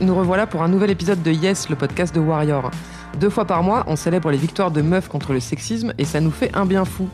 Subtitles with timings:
[0.00, 2.72] Nous revoilà pour un nouvel épisode de Yes, le podcast de Warrior.
[3.20, 6.20] Deux fois par mois, on célèbre les victoires de meufs contre le sexisme et ça
[6.22, 7.06] nous fait un bien fou.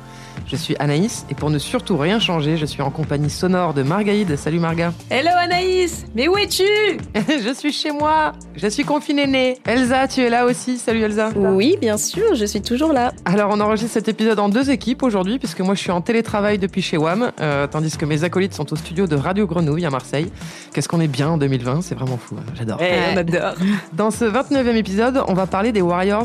[0.47, 3.83] Je suis Anaïs et pour ne surtout rien changer, je suis en compagnie sonore de
[3.83, 4.37] Margaïde.
[4.37, 4.93] Salut Marga.
[5.11, 6.62] Hello Anaïs Mais où es-tu
[7.15, 8.33] je suis chez moi.
[8.55, 9.59] Je suis confinée née.
[9.67, 10.77] Elsa, tu es là aussi.
[10.79, 11.31] Salut Elsa.
[11.34, 13.12] Oui, bien sûr, je suis toujours là.
[13.25, 16.59] Alors on enregistre cet épisode en deux équipes aujourd'hui puisque moi je suis en télétravail
[16.59, 19.91] depuis chez WAM euh, tandis que mes acolytes sont au studio de Radio Grenouille à
[19.91, 20.31] Marseille.
[20.73, 22.37] Qu'est-ce qu'on est bien en 2020, c'est vraiment fou.
[22.38, 22.44] hein.
[22.55, 22.78] J'adore.
[22.83, 23.55] Eh, on adore.
[23.94, 25.83] Dans ce 29e épisode, on va parler des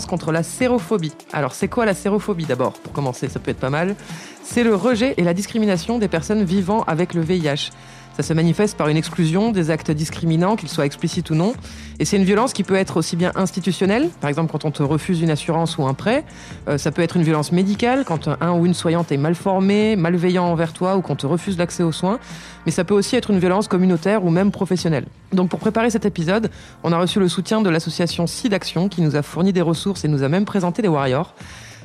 [0.07, 1.13] Contre la sérophobie.
[1.31, 3.95] Alors, c'est quoi la sérophobie d'abord Pour commencer, ça peut être pas mal.
[4.43, 7.71] C'est le rejet et la discrimination des personnes vivant avec le VIH.
[8.15, 11.53] Ça se manifeste par une exclusion, des actes discriminants, qu'ils soient explicites ou non.
[11.99, 14.83] Et c'est une violence qui peut être aussi bien institutionnelle, par exemple quand on te
[14.83, 16.25] refuse une assurance ou un prêt.
[16.67, 19.95] Euh, ça peut être une violence médicale, quand un ou une soignante est mal formé,
[19.95, 22.19] malveillant envers toi ou qu'on te refuse l'accès aux soins.
[22.65, 25.05] Mais ça peut aussi être une violence communautaire ou même professionnelle.
[25.31, 26.51] Donc pour préparer cet épisode,
[26.83, 30.07] on a reçu le soutien de l'association SIDAction qui nous a fourni des ressources et
[30.07, 31.33] nous a même présenté des Warriors.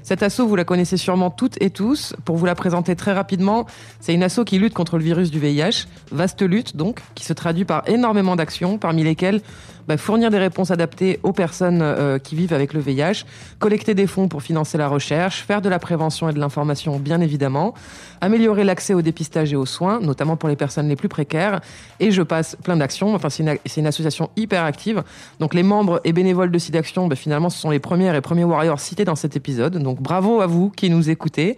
[0.06, 2.14] Cette asso, vous la connaissez sûrement toutes et tous.
[2.24, 3.66] Pour vous la présenter très rapidement,
[3.98, 5.88] c'est une asso qui lutte contre le virus du VIH.
[6.12, 9.40] Vaste lutte, donc, qui se traduit par énormément d'actions, parmi lesquelles
[9.88, 13.24] bah, fournir des réponses adaptées aux personnes euh, qui vivent avec le VIH,
[13.58, 17.20] collecter des fonds pour financer la recherche, faire de la prévention et de l'information, bien
[17.20, 17.74] évidemment,
[18.20, 21.60] améliorer l'accès au dépistage et aux soins, notamment pour les personnes les plus précaires.
[22.00, 23.14] Et je passe plein d'actions.
[23.14, 23.44] Enfin, c'est
[23.76, 25.02] une, association hyper active.
[25.40, 28.44] Donc, les membres et bénévoles de SIDAction, bah, finalement, ce sont les premières et premiers
[28.44, 29.78] warriors cités dans cet épisode.
[29.78, 31.56] Donc, bravo à vous qui nous écoutez.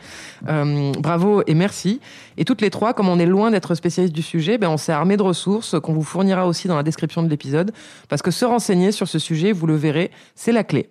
[0.49, 2.01] Euh, bravo et merci.
[2.37, 4.93] Et toutes les trois, comme on est loin d'être spécialistes du sujet, ben on s'est
[4.93, 7.73] armé de ressources qu'on vous fournira aussi dans la description de l'épisode.
[8.23, 10.91] Que se renseigner sur ce sujet, vous le verrez, c'est la clé.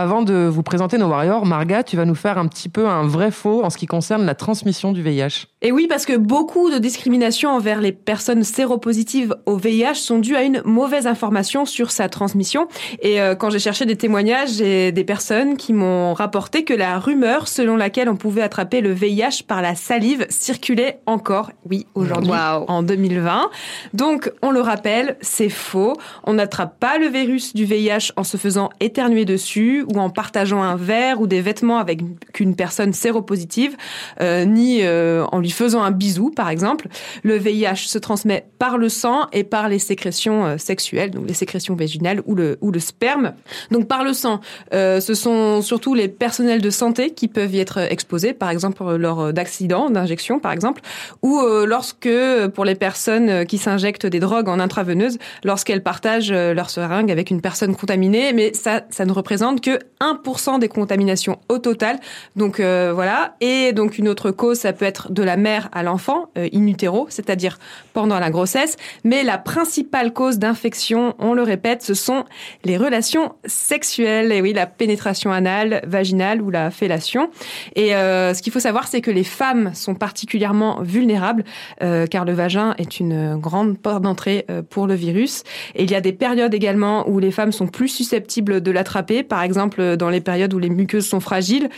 [0.00, 3.04] Avant de vous présenter nos warriors, Marga, tu vas nous faire un petit peu un
[3.04, 5.46] vrai faux en ce qui concerne la transmission du VIH.
[5.60, 10.36] Et oui, parce que beaucoup de discriminations envers les personnes séropositives au VIH sont dues
[10.36, 12.68] à une mauvaise information sur sa transmission.
[13.02, 17.00] Et euh, quand j'ai cherché des témoignages, j'ai des personnes qui m'ont rapporté que la
[17.00, 22.30] rumeur selon laquelle on pouvait attraper le VIH par la salive circulait encore, oui, aujourd'hui,
[22.30, 22.66] Wow.
[22.68, 23.50] en 2020.
[23.94, 25.94] Donc, on le rappelle, c'est faux.
[26.22, 30.62] On n'attrape pas le virus du VIH en se faisant éternuer dessus ou en partageant
[30.62, 32.00] un verre ou des vêtements avec
[32.38, 33.76] une personne séropositive,
[34.20, 36.88] euh, ni euh, en lui faisant un bisou, par exemple.
[37.22, 41.34] Le VIH se transmet par le sang et par les sécrétions euh, sexuelles, donc les
[41.34, 43.32] sécrétions vaginales ou le, ou le sperme.
[43.70, 44.40] Donc par le sang,
[44.74, 48.84] euh, ce sont surtout les personnels de santé qui peuvent y être exposés, par exemple
[48.96, 50.82] lors d'accidents, d'injections, par exemple,
[51.22, 55.82] ou euh, lorsque, euh, pour les personnes euh, qui s'injectent des drogues en intraveineuse, lorsqu'elles
[55.82, 60.58] partagent euh, leur seringue avec une personne contaminée, mais ça, ça ne représente que 1%
[60.58, 61.98] des contaminations au total.
[62.36, 63.34] Donc euh, voilà.
[63.40, 66.66] Et donc une autre cause, ça peut être de la mère à l'enfant, euh, in
[66.66, 67.58] utero, c'est-à-dire
[67.92, 68.76] pendant la grossesse.
[69.04, 72.24] Mais la principale cause d'infection, on le répète, ce sont
[72.64, 74.32] les relations sexuelles.
[74.32, 77.30] Et oui, la pénétration anale, vaginale ou la fellation.
[77.74, 81.44] Et euh, ce qu'il faut savoir, c'est que les femmes sont particulièrement vulnérables,
[81.82, 85.42] euh, car le vagin est une grande porte d'entrée pour le virus.
[85.74, 89.22] Et il y a des périodes également où les femmes sont plus susceptibles de l'attraper.
[89.22, 91.68] Par exemple, exemple dans les périodes où les muqueuses sont fragiles,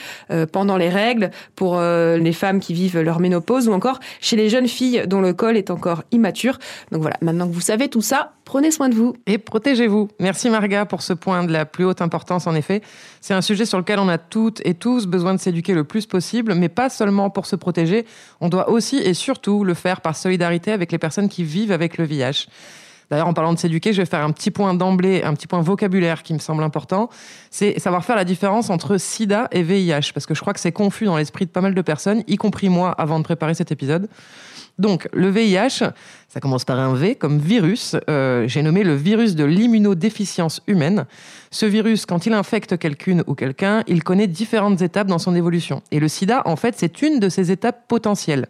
[0.53, 4.69] pendant les règles, pour les femmes qui vivent leur ménopause, ou encore chez les jeunes
[4.69, 6.59] filles dont le col est encore immature.
[6.93, 9.15] Donc voilà, maintenant que vous savez tout ça, prenez soin de vous.
[9.27, 10.09] Et protégez-vous.
[10.19, 12.82] Merci Marga pour ce point de la plus haute importance en effet.
[13.21, 16.06] C'est un sujet sur lequel on a toutes et tous besoin de s'éduquer le plus
[16.06, 18.06] possible, mais pas seulement pour se protéger,
[18.41, 21.99] on doit aussi et surtout le faire par solidarité avec les personnes qui vivent avec
[21.99, 22.49] le VIH.
[23.10, 25.60] D'ailleurs, en parlant de s'éduquer, je vais faire un petit point d'emblée, un petit point
[25.60, 27.10] vocabulaire qui me semble important.
[27.50, 30.72] C'est savoir faire la différence entre sida et VIH, parce que je crois que c'est
[30.72, 33.72] confus dans l'esprit de pas mal de personnes, y compris moi, avant de préparer cet
[33.72, 34.08] épisode.
[34.78, 35.90] Donc, le VIH,
[36.28, 37.96] ça commence par un V comme virus.
[38.08, 41.04] Euh, j'ai nommé le virus de l'immunodéficience humaine.
[41.50, 45.82] Ce virus, quand il infecte quelqu'une ou quelqu'un, il connaît différentes étapes dans son évolution.
[45.90, 48.46] Et le sida, en fait, c'est une de ces étapes potentielles.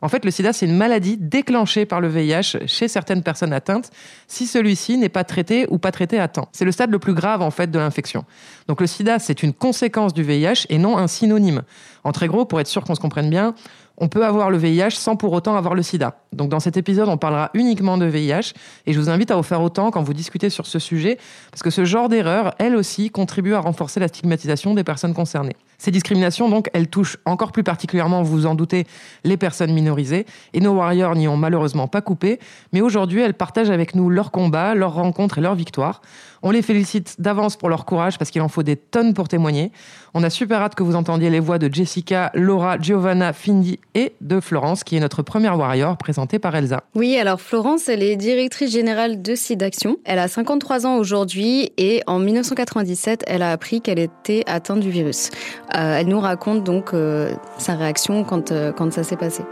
[0.00, 3.90] En fait, le sida, c'est une maladie déclenchée par le VIH chez certaines personnes atteintes
[4.28, 6.48] si celui-ci n'est pas traité ou pas traité à temps.
[6.52, 8.24] C'est le stade le plus grave, en fait, de l'infection.
[8.68, 11.62] Donc le sida, c'est une conséquence du VIH et non un synonyme.
[12.04, 13.54] En très gros, pour être sûr qu'on se comprenne bien,
[13.98, 16.20] on peut avoir le VIH sans pour autant avoir le sida.
[16.32, 18.52] Donc dans cet épisode, on parlera uniquement de VIH
[18.86, 21.18] et je vous invite à vous faire autant quand vous discutez sur ce sujet
[21.50, 25.56] parce que ce genre d'erreur, elle aussi, contribue à renforcer la stigmatisation des personnes concernées.
[25.78, 28.86] Ces discriminations, donc, elles touchent encore plus particulièrement, vous vous en doutez,
[29.24, 32.40] les personnes minorisées et nos warriors n'y ont malheureusement pas coupé,
[32.72, 36.02] mais aujourd'hui, elles partagent avec nous leurs combats, leurs rencontres et leurs victoires.
[36.42, 39.72] On les félicite d'avance pour leur courage parce qu'il en faut des tonnes pour témoigner.
[40.14, 44.14] On a super hâte que vous entendiez les voix de Jessica, Laura, Giovanna, Findy et
[44.20, 46.82] de Florence, qui est notre première warrior présentée par Elsa.
[46.94, 49.96] Oui, alors Florence, elle est directrice générale de SIDAction.
[50.04, 54.90] Elle a 53 ans aujourd'hui et en 1997, elle a appris qu'elle était atteinte du
[54.90, 55.30] virus.
[55.76, 59.42] Euh, elle nous raconte donc euh, sa réaction quand, euh, quand ça s'est passé.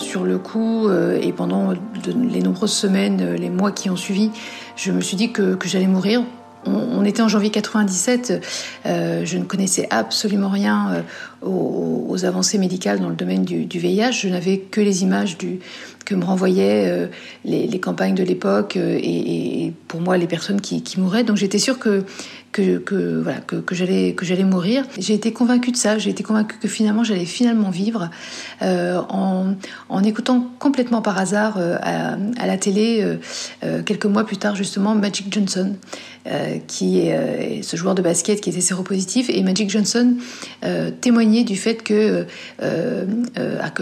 [0.00, 1.72] Sur le coup et pendant
[2.06, 4.30] les nombreuses semaines, les mois qui ont suivi,
[4.76, 6.22] je me suis dit que, j'allais mourir
[6.66, 8.44] on, était en janvier 97,
[8.86, 14.12] euh, je ne connaissais absolument rien euh, aux, avancées médicales dans le domaine du, VIH.
[14.12, 17.06] Je n'avais que les images que me renvoyaient euh,
[17.44, 21.24] les, campagnes de l'époque et, pour moi les personnes qui, qui mouraient.
[21.24, 22.04] Donc j'étais sûre que
[22.52, 24.84] que, voilà que, que j'allais que j'allais mourir.
[24.98, 25.98] J'ai été convaincue de ça.
[25.98, 28.10] J'ai été convaincue que finalement j'allais finalement vivre
[28.62, 29.54] euh, en,
[29.88, 33.18] en, écoutant complètement par hasard euh, à, la télé
[33.62, 35.76] euh, quelques mois plus tard justement Magic Johnson.
[36.66, 40.16] Qui est ce joueur de basket qui était séropositif et Magic Johnson
[41.00, 42.26] témoignait du fait que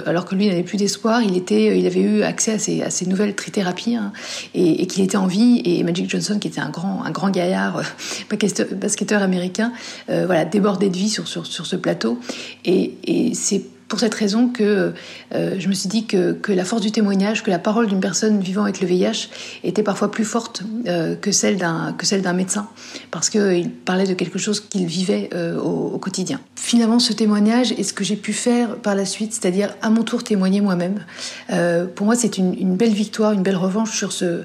[0.06, 2.52] alors que lui n'avait plus d'espoir il il avait eu accès
[2.82, 4.12] à ces, nouvelles trithérapies hein,
[4.54, 7.82] et, qu'il était en vie et Magic Johnson qui était un grand un grand gaillard
[8.74, 9.72] basketteur américain,
[10.10, 12.18] euh, voilà, débordé de vie sur, sur, sur ce plateau.
[12.64, 14.92] Et, et c'est pour cette raison que
[15.34, 18.40] euh, je me suis dit que, la force du témoignage, que la parole d'une personne
[18.40, 19.28] vivant avec le VIH
[19.64, 22.68] était parfois plus forte euh, que celle d'un médecin,
[23.10, 26.40] parce qu'il parlait de quelque chose qu'il vivait euh, au, quotidien.
[26.54, 30.04] Finalement, ce témoignage est ce que j'ai pu faire par la suite, c'est-à-dire à mon
[30.04, 31.04] tour témoigner moi-même.
[31.50, 34.44] Euh, pour moi, c'est une, une, belle victoire, une belle revanche sur ce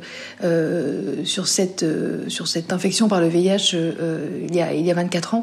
[1.23, 1.85] sur cette
[2.27, 3.75] sur cette infection par le VIH
[4.47, 5.41] il y a il y a 24 ans,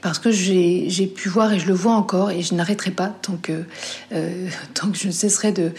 [0.00, 3.36] parce que j'ai pu voir et je le vois encore et je n'arrêterai pas tant
[3.50, 4.48] euh,
[4.92, 5.72] que je ne cesserai de,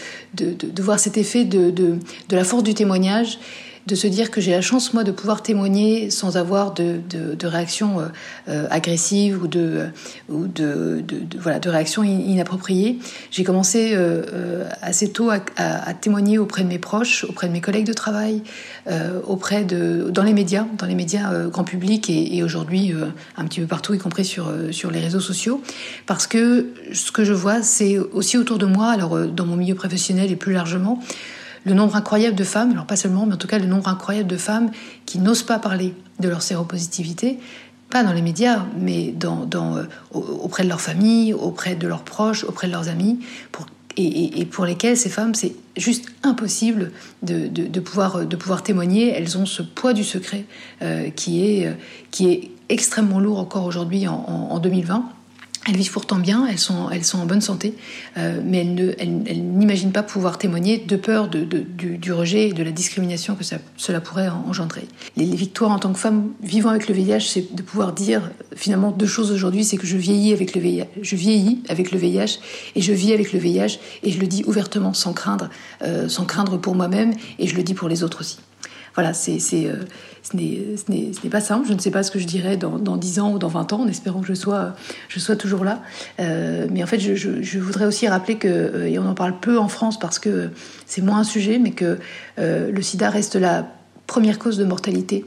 [0.82, 1.98] voir cet effet de,
[2.30, 3.38] la force du témoignage
[3.86, 7.34] de se dire que j'ai la chance moi de pouvoir témoigner sans avoir de, de,
[7.34, 8.06] de réaction euh,
[8.48, 9.88] euh agressive ou de
[10.28, 11.04] ou de,
[11.38, 12.98] voilà de réaction inappropriée.
[13.30, 15.40] J'ai commencé euh, euh, assez tôt à,
[15.94, 18.42] témoigner auprès de mes proches, auprès de mes collègues de travail,
[18.86, 22.92] euh, auprès de dans les médias, dans les médias euh, grand public et, et aujourd'hui
[23.36, 25.62] un petit peu partout, y compris sur sur les réseaux sociaux,
[26.06, 29.74] parce que ce que je vois, c'est aussi autour de moi, alors dans mon milieu
[29.74, 31.00] professionnel et plus largement
[31.64, 34.28] le nombre incroyable de femmes, alors pas seulement, mais en tout cas le nombre incroyable
[34.28, 34.70] de femmes
[35.06, 37.38] qui n'osent pas parler de leur séropositivité,
[37.90, 42.66] pas dans les médias, mais euh, auprès de leur famille, auprès de leurs proches, auprès
[42.66, 43.20] de leurs amis,
[43.96, 46.90] et, pour lesquelles ces femmes, c'est juste impossible
[47.22, 49.10] de, de, pouvoir, témoigner.
[49.10, 50.46] Elles ont ce poids du secret
[50.82, 52.36] euh, qui, est, euh,
[52.68, 55.04] extrêmement lourd encore aujourd'hui en 2020.
[55.66, 57.74] Elles vivent pourtant bien, elles sont, elles sont en bonne santé,
[58.18, 62.48] euh, mais elles, ne, elles, n'imaginent pas pouvoir témoigner de peur de, de, du, rejet
[62.48, 64.86] et de la discrimination que ça, cela pourrait engendrer.
[65.16, 68.30] Les, les, victoires en tant que femme vivant avec le VIH, c'est de pouvoir dire
[68.54, 71.98] finalement deux choses aujourd'hui, c'est que je vieillis avec le VIH, je vieillis avec le
[71.98, 72.40] VIH
[72.74, 75.48] et je vis avec le VIH et je le dis ouvertement sans craindre,
[75.82, 78.38] euh, sans craindre pour moi-même et je le dis pour les autres aussi.
[78.94, 79.74] Voilà, c'est, c'est, euh,
[80.22, 81.66] ce n'est pas simple.
[81.68, 83.72] Je ne sais pas ce que je dirais dans, dans 10 ans ou dans 20
[83.72, 84.74] ans, en espérant que je sois,
[85.08, 85.82] je sois toujours là.
[86.20, 89.58] Euh, mais en fait, je, voudrais aussi rappeler que, euh, et on en parle peu
[89.58, 90.50] en France parce que
[90.86, 91.98] c'est moins un sujet, mais que
[92.38, 93.66] le sida reste la
[94.06, 95.24] première cause de mortalité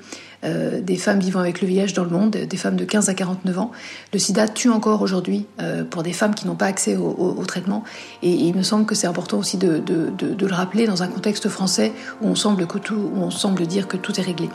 [0.47, 3.13] euh, des femmes vivant avec le VIH dans le monde, des femmes de 15 à
[3.13, 3.71] 49 ans.
[4.13, 7.83] Le sida tue encore aujourd'hui euh, pour des femmes qui n'ont pas accès au, traitement.
[8.23, 11.91] Et, il me semble que c'est important aussi de, le rappeler dans un contexte français
[12.21, 14.49] où on semble, où on semble dire que tout est réglé.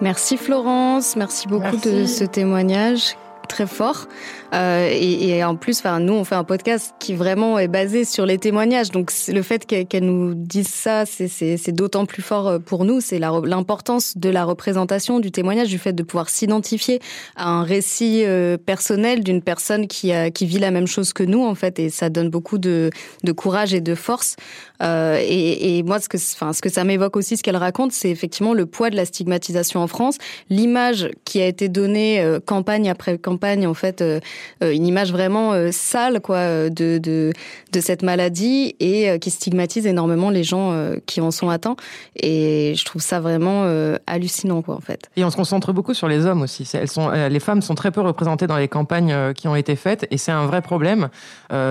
[0.00, 3.16] Merci Florence, merci beaucoup de ce témoignage
[3.50, 4.06] très fort.
[4.54, 8.24] Euh, et, en plus, enfin, nous, on fait un podcast qui vraiment est basé sur
[8.24, 8.90] les témoignages.
[8.90, 13.00] Donc, le fait qu'elle nous dise ça, c'est d'autant plus fort euh, pour nous.
[13.00, 17.00] C'est l'importance de la représentation, du témoignage, du fait de pouvoir s'identifier
[17.36, 21.24] à un récit euh, personnel d'une personne qui, a, qui vit la même chose que
[21.24, 21.78] nous, en fait.
[21.78, 22.90] Et ça donne beaucoup de,
[23.24, 24.36] de courage et de force.
[24.82, 28.08] Et, et, moi, ce que, enfin, ce que ça m'évoque aussi, ce qu'elle raconte, c'est
[28.08, 30.16] effectivement le poids de la stigmatisation en France,
[30.48, 34.20] l'image qui a été donnée campagne après campagne, en fait, euh,
[34.62, 37.32] euh, une image vraiment euh, sale quoi de, de,
[37.72, 40.74] de cette maladie et qui stigmatise énormément les gens
[41.06, 41.76] qui en sont atteints.
[42.16, 43.64] Et je trouve ça vraiment
[44.06, 45.10] hallucinant quoi en fait.
[45.16, 46.68] Et on se concentre beaucoup sur les hommes aussi.
[46.74, 50.06] Elles sont, les femmes sont très peu représentées dans les campagnes qui ont été faites
[50.10, 51.08] et c'est un vrai problème.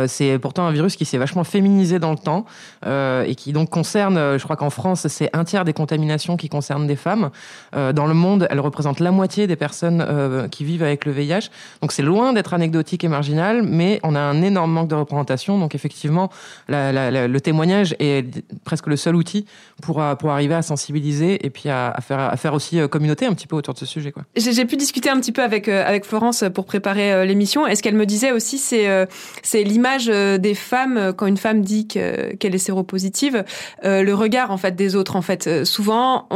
[0.07, 2.45] c'est pourtant un virus qui s'est vachement féminisé dans le temps
[2.85, 6.87] et qui donc concerne, je crois qu'en France, c'est un tiers des contaminations qui concernent
[6.87, 7.29] des femmes.
[7.73, 11.49] dans le monde, elles représentent la moitié des personnes qui vivent avec le VIH.
[11.81, 15.59] Donc c'est loin d'être anecdotique et marginal, mais on a un énorme manque de représentation.
[15.59, 16.29] Donc effectivement,
[16.67, 19.45] le témoignage est presque le seul outil
[19.81, 23.25] pour, euh, pour arriver à sensibiliser et puis à, faire, à faire aussi euh, communauté
[23.25, 24.13] un petit peu autour de ce sujet.
[24.35, 27.67] J'ai pu discuter un petit peu avec, euh, avec Florence pour préparer l'émission.
[27.67, 32.55] Et ce qu'elle me disait aussi, c'est l'image des femmes, quand une femme dit qu'elle
[32.55, 33.43] est séropositive,
[33.83, 35.15] le regard en fait des autres.
[35.15, 36.27] En fait, souvent,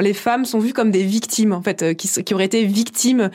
[0.00, 3.30] les femmes sont vues comme des victimes, en fait, qui auraient été victimes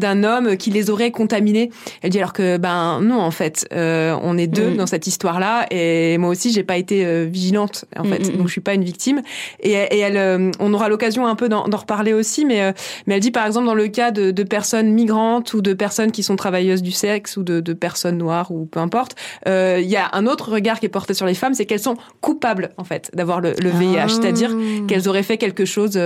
[0.00, 1.70] d'un homme qui les aurait contaminée.
[2.02, 4.76] Elle dit alors que ben non en fait, euh, on est deux mm.
[4.76, 8.36] dans cette histoire-là et moi aussi j'ai pas été euh, vigilante en fait, mm, mm,
[8.36, 9.22] donc je suis pas une victime.
[9.60, 12.74] Et, et elle, euh, on aura l'occasion un peu d'en reparler aussi, mais
[13.06, 16.10] mais elle dit par exemple dans le cas de, de, personnes migrantes ou de personnes
[16.10, 19.14] qui sont travailleuses du sexe ou de, de personnes noires ou peu importe,
[19.46, 21.96] il y a un autre regard qui est porté sur les femmes, c'est qu'elles sont
[22.20, 24.08] coupables en fait d'avoir le, le VIH, ah.
[24.08, 24.56] c'est-à-dire
[24.88, 25.98] qu'elles auraient fait quelque chose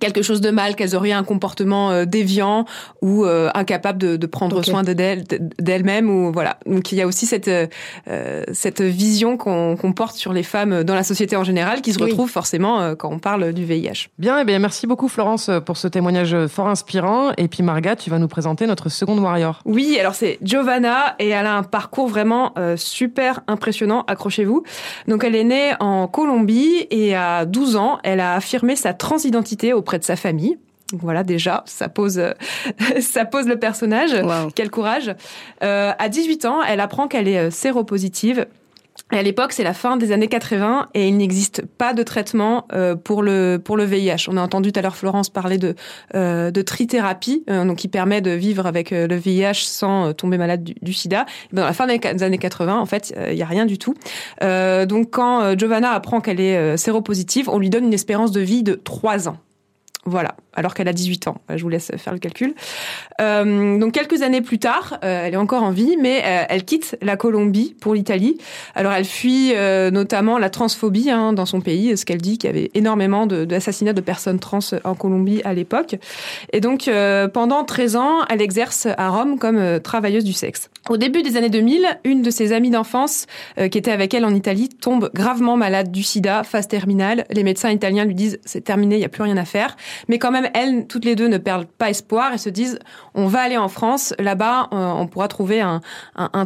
[0.00, 2.64] quelque chose de mal, qu'elles auraient un comportement euh, déviant
[3.02, 6.58] ou euh, incapable de, de prendre soin d'elles-mêmes ou voilà.
[6.66, 10.94] Donc il y a aussi cette euh, cette vision qu'on porte sur les femmes dans
[10.94, 14.08] la société en général qui se retrouve forcément quand on parle du VIH.
[14.18, 17.96] Bien, et eh bien merci beaucoup Florence pour ce témoignage fort inspirant et puis Marga,
[17.96, 19.60] tu vas nous présenter notre seconde warrior.
[19.64, 24.64] Oui, alors c'est Giovanna et elle a un parcours vraiment super impressionnant, accrochez-vous.
[25.08, 29.72] Donc elle est née en Colombie et à 12 ans, elle a affirmé sa transidentité
[29.72, 30.56] au auprès de sa famille.
[30.92, 32.22] voilà, déjà, ça pose,
[33.00, 34.16] ça pose le personnage.
[34.54, 35.14] Quel courage.
[35.62, 38.46] Euh, à 18 ans, elle apprend qu'elle est euh, séropositive.
[39.10, 42.94] à l'époque, c'est la fin des années 80 et il n'existe pas de traitement euh,
[42.96, 44.28] pour le pour le VIH.
[44.28, 45.74] On a entendu tout à l'heure Florence parler de
[46.14, 51.26] de trithérapie, donc qui permet de vivre avec le VIH sans tomber malade du, SIDA.
[51.52, 53.94] Ben, dans la fin des années 80, en fait, il y a rien du tout.
[54.40, 58.74] donc quand Giovanna apprend qu'elle est séropositive, on lui donne une espérance de vie de
[58.74, 59.38] 3 ans.
[60.06, 61.36] Voilà, alors qu'elle a 18 ans.
[61.54, 62.54] Je vous laisse faire le calcul.
[63.20, 66.64] Euh, donc quelques années plus tard, euh, elle est encore en vie, mais euh, elle
[66.64, 68.36] quitte la Colombie pour l'Italie.
[68.74, 69.54] Alors elle fuit
[69.92, 73.92] notamment la transphobie hein, dans son pays, ce qu'elle dit qu'il y avait énormément d'assassinats
[73.92, 75.96] de, de, personnes trans en Colombie à l'époque.
[76.52, 76.90] Et donc
[77.32, 80.70] pendant 13 ans, elle exerce à Rome comme travailleuse du sexe.
[80.90, 84.34] Au début des années 2000, une de ses amies d'enfance qui était avec elle en
[84.34, 87.24] Italie tombe gravement malade du sida, phase terminale.
[87.30, 89.76] Les médecins italiens lui disent c'est terminé, il n'y a plus rien à faire.
[90.08, 92.78] Mais quand même, elles, toutes les deux, ne perdent pas espoir et se disent
[93.14, 94.14] on va aller en France.
[94.18, 95.80] Là-bas, euh, on pourra trouver un,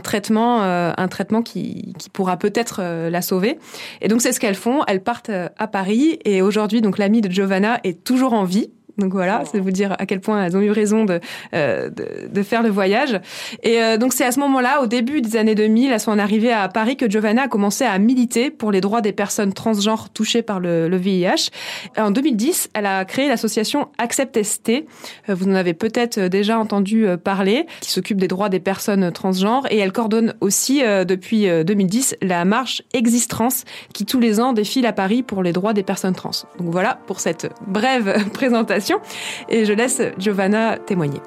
[0.00, 3.58] traitement, un traitement euh, qui, pourra peut-être euh, la sauver.
[4.00, 4.82] Et donc, c'est ce qu'elles font.
[4.86, 8.70] Elles partent à Paris et aujourd'hui, donc l'amie de Giovanna est toujours en vie.
[8.98, 11.20] Donc voilà, c'est vous dire à quel point elles ont eu raison de,
[11.54, 13.20] euh, de, de, faire le voyage.
[13.62, 16.52] Et euh, donc c'est à ce moment-là, au début des années 2000, à son arrivée
[16.52, 20.42] à Paris, que Giovanna a commencé à militer pour les droits des personnes transgenres touchées
[20.42, 21.50] par le, le VIH.
[21.96, 24.70] En 2010, elle a créé l'association Accept ST.
[25.28, 29.66] Euh, vous en avez peut-être déjà entendu parler, qui s'occupe des droits des personnes transgenres.
[29.70, 33.48] Et elle coordonne aussi depuis 2010 la marche Existrans,
[33.94, 36.30] qui tous les ans défile à Paris pour les droits des personnes trans.
[36.58, 38.87] Donc voilà pour cette brève présentation
[39.48, 41.20] et je laisse Giovanna témoigner.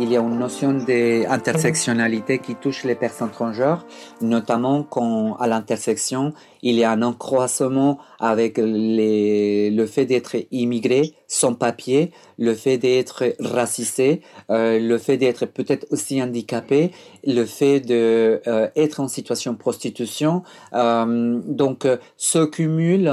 [0.00, 3.84] Il y a une notion d'intersectionnalité qui touche les personnes transgenres,
[4.20, 11.54] notamment quand à l'intersection, il y a un accroissement avec le fait d'être immigré, sans
[11.54, 16.92] papier, le fait d'être racisé, euh, le fait d'être peut-être aussi handicapé,
[17.24, 20.44] le fait d'être euh, en situation de prostitution.
[20.74, 21.86] Euh, donc,
[22.16, 23.12] ce cumul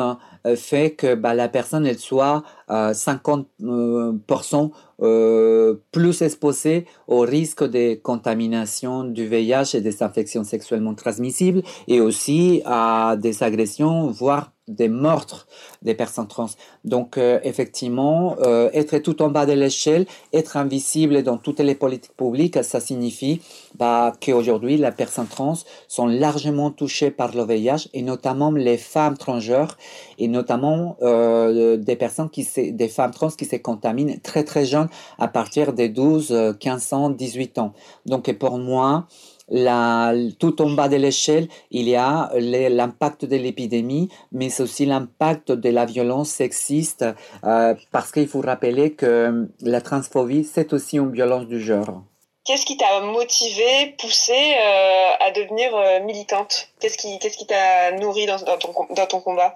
[0.55, 4.69] fait que bah, la personne elle soit 50%
[5.01, 11.99] euh, plus exposés au risque de contamination du VIH et des infections sexuellement transmissibles et
[12.01, 15.47] aussi à des agressions, voire des meurtres
[15.81, 16.49] des personnes trans.
[16.83, 21.75] Donc euh, effectivement, euh, être tout en bas de l'échelle, être invisible dans toutes les
[21.75, 23.41] politiques publiques, ça signifie
[23.75, 25.57] bah, qu'aujourd'hui, les personnes trans
[25.87, 29.77] sont largement touchées par le VIH et notamment les femmes transgenres
[30.17, 34.89] et notamment euh, des personnes qui des femmes trans qui se contaminent très très jeunes
[35.19, 37.73] à partir des 12, 15 ans, 18 ans.
[38.05, 39.05] Donc pour moi,
[39.49, 45.51] la, tout en bas de l'échelle, il y a l'impact de l'épidémie, mais aussi l'impact
[45.51, 47.05] de la violence sexiste,
[47.43, 52.03] euh, parce qu'il faut rappeler que la transphobie, c'est aussi une violence du genre.
[52.43, 56.69] Qu'est-ce qui t'a motivé, poussé euh, à devenir euh, militante?
[56.79, 59.53] Qu'est-ce qui qu'est-ce qui t'a nourri dans, dans, ton, dans ton combat?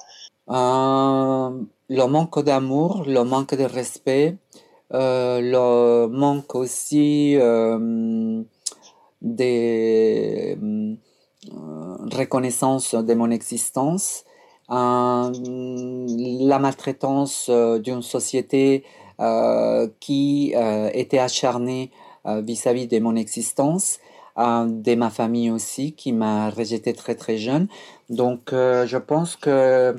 [0.48, 4.36] Le manque d'amour, le manque de respect,
[4.92, 7.38] le manque aussi
[9.22, 10.58] des
[11.54, 14.26] euh, reconnaissances de mon existence,
[14.70, 18.84] la maltraitance euh, d'une société
[19.20, 20.54] euh, qui
[20.94, 21.92] était acharnée
[22.26, 24.00] vis-à-vis de mon existence,
[24.38, 27.68] de ma famille aussi qui m'a rejeté très très jeune.
[28.10, 29.96] Donc je pense que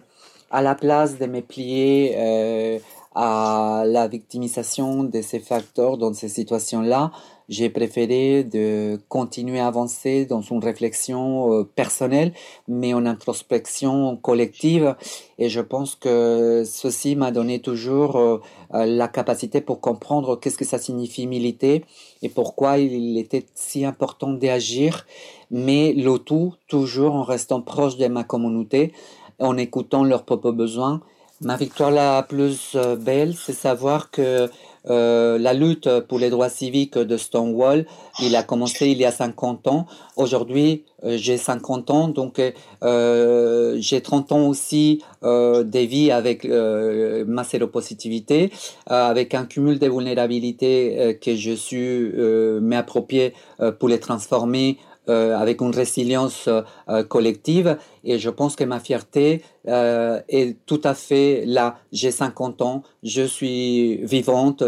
[0.50, 2.80] à la place de me plier
[3.14, 7.10] à la victimisation de ces facteurs dans ces situations-là,
[7.50, 12.32] j'ai préféré de continuer à avancer dans une réflexion euh, personnelle,
[12.68, 14.94] mais en introspection collective.
[15.36, 18.38] Et je pense que ceci m'a donné toujours euh,
[18.74, 21.84] euh, la capacité pour comprendre qu'est-ce que ça signifie militer
[22.22, 25.04] et pourquoi il était si important d'agir,
[25.50, 28.92] mais le tout toujours en restant proche de ma communauté,
[29.40, 31.00] en écoutant leurs propres besoins.
[31.40, 34.50] Ma victoire la plus belle, c'est savoir que
[34.88, 37.86] euh, la lutte pour les droits civiques de Stonewall,
[38.20, 39.86] il a commencé il y a 50 ans.
[40.16, 42.40] Aujourd'hui, euh, j'ai 50 ans, donc
[42.82, 48.50] euh, j'ai 30 ans aussi euh, de vie avec ma séropositivité,
[48.86, 52.12] avec un cumul de vulnérabilités que je suis
[52.60, 53.34] m'approprier
[53.78, 54.78] pour les transformer
[55.10, 57.76] avec une résilience euh, collective.
[58.04, 61.78] Et je pense que ma fierté euh, est tout à fait là.
[61.92, 64.64] J'ai 50 ans, je suis vivante,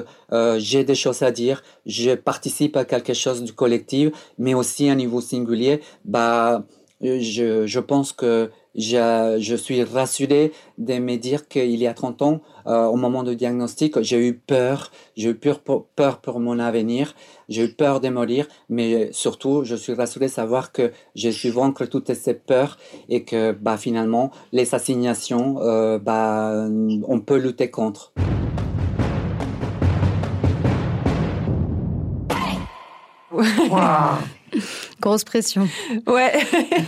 [0.58, 4.92] j'ai des choses à dire, je participe à quelque chose du collectif, mais aussi à
[4.92, 5.80] un niveau singulier.
[6.04, 6.64] Bah,
[7.02, 12.40] je, je pense que je, suis rassuré de me dire qu'il y a 30 ans,
[12.66, 17.14] euh, au moment du diagnostic, j'ai eu peur, j'ai eu peur pour, mon avenir,
[17.48, 21.50] j'ai eu peur de mourir, mais surtout, je suis rassuré de savoir que je suis
[21.50, 26.66] vaincre toutes ces peurs et que bah, finalement, les assignations, euh, bah,
[27.08, 28.12] on peut lutter contre.
[33.32, 34.18] Wow.
[35.02, 35.68] Grosse pression.
[36.06, 36.32] Ouais.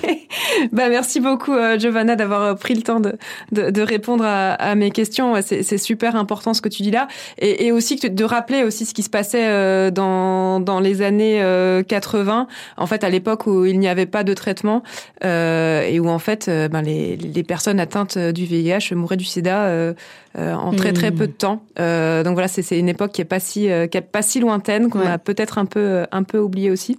[0.73, 3.15] bah merci beaucoup euh, Giovanna d'avoir euh, pris le temps de,
[3.51, 5.35] de, de répondre à, à, mes questions.
[5.43, 8.95] C'est super important ce que tu dis là, et, et, aussi de rappeler aussi ce
[8.95, 11.43] qui se passait euh, dans dans les années
[11.89, 12.47] 80.
[12.77, 14.85] En fait, à l'époque où il n'y avait pas de traitement
[15.23, 19.95] et où en fait ben, les, les personnes atteintes du VIH mouraient du SIDA
[20.37, 21.63] en très très peu de temps.
[21.77, 25.07] donc voilà, c'est une époque qui est pas si qui est pas si lointaine qu'on
[25.07, 26.99] a peut-être un peu un peu oublié aussi.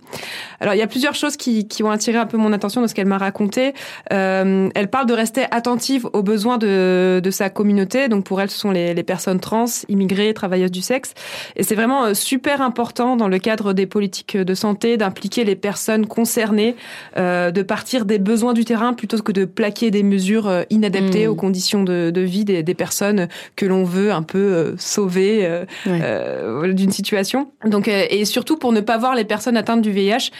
[0.60, 2.88] Alors il y a plusieurs choses qui, qui ont attiré un peu mon attention dans
[2.88, 3.74] ce qu'elle m'a raconté.
[4.12, 8.08] Euh, elle parle de rester attentive aux besoins de, de sa communauté.
[8.08, 11.14] Donc pour elle, ce sont les, les personnes trans, immigrées, travailleuses du sexe.
[11.56, 15.56] Et c'est vraiment euh, super important dans le cadre des politiques de santé d'impliquer les
[15.56, 16.76] personnes concernées,
[17.18, 21.32] euh, de partir des besoins du terrain plutôt que de plaquer des mesures inadaptées mmh.
[21.32, 25.48] aux conditions de, de vie des, des, personnes que l'on veut un peu euh, sauver
[25.86, 26.74] ouais.
[26.74, 27.50] d'une situation.
[27.66, 30.32] Donc et surtout pour ne pas voir les personnes atteintes du VIH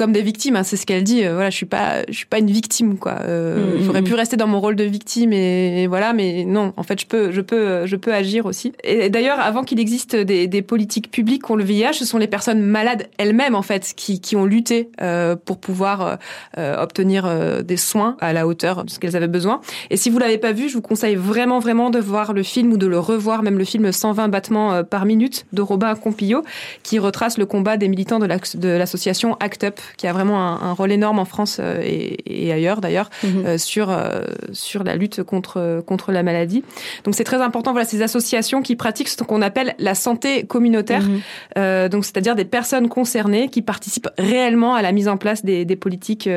[0.00, 0.56] comme des victimes.
[0.56, 1.26] Hein, c'est ce qu'elle dit.
[1.26, 3.16] Euh, voilà, je suis pas, je suis pas une victime, quoi.
[3.20, 6.72] Euh, mm, J'aurais pu rester dans mon rôle de victime et, voilà, mais non.
[6.78, 8.72] En fait, je peux, je peux, je peux agir aussi.
[8.82, 12.28] Et d'ailleurs, avant qu'il existe des, des, politiques publiques contre le VIH, ce sont les
[12.28, 16.18] personnes malades elles-mêmes, en fait, qui, qui ont lutté euh, pour pouvoir
[16.56, 17.28] euh, obtenir
[17.62, 19.60] des soins à la hauteur de ce qu'elles avaient besoin.
[19.90, 22.72] Et si vous l'avez pas vu, je vous conseille vraiment, vraiment de voir le film
[22.72, 26.42] ou de le revoir, même le film 120 battements par minute de Robin Compillo,
[26.82, 30.92] qui retrace le combat des militants de l'association ACT UP, qui a vraiment un, rôle
[30.92, 33.46] énorme en France euh, et, ailleurs d'ailleurs mhm.
[33.46, 34.22] euh, sur euh,
[34.52, 36.64] sur la lutte contre contre la maladie.
[37.04, 37.72] Donc c'est très important.
[37.72, 41.02] Voilà, ces associations qui pratiquent ce qu'on appelle la santé communautaire.
[41.02, 41.88] Mhm.
[41.88, 45.76] donc c'est-à-dire des personnes concernées qui participent réellement à la mise en place des, des
[45.76, 46.28] politiques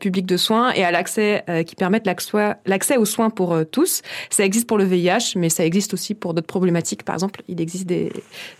[0.00, 4.02] publiques de soins et à l'accès qui permettent l'accès aux soins pour tous.
[4.30, 7.04] Ça existe pour le VIH, mais ça existe aussi pour d'autres problématiques.
[7.04, 8.12] Par exemple, il existe des,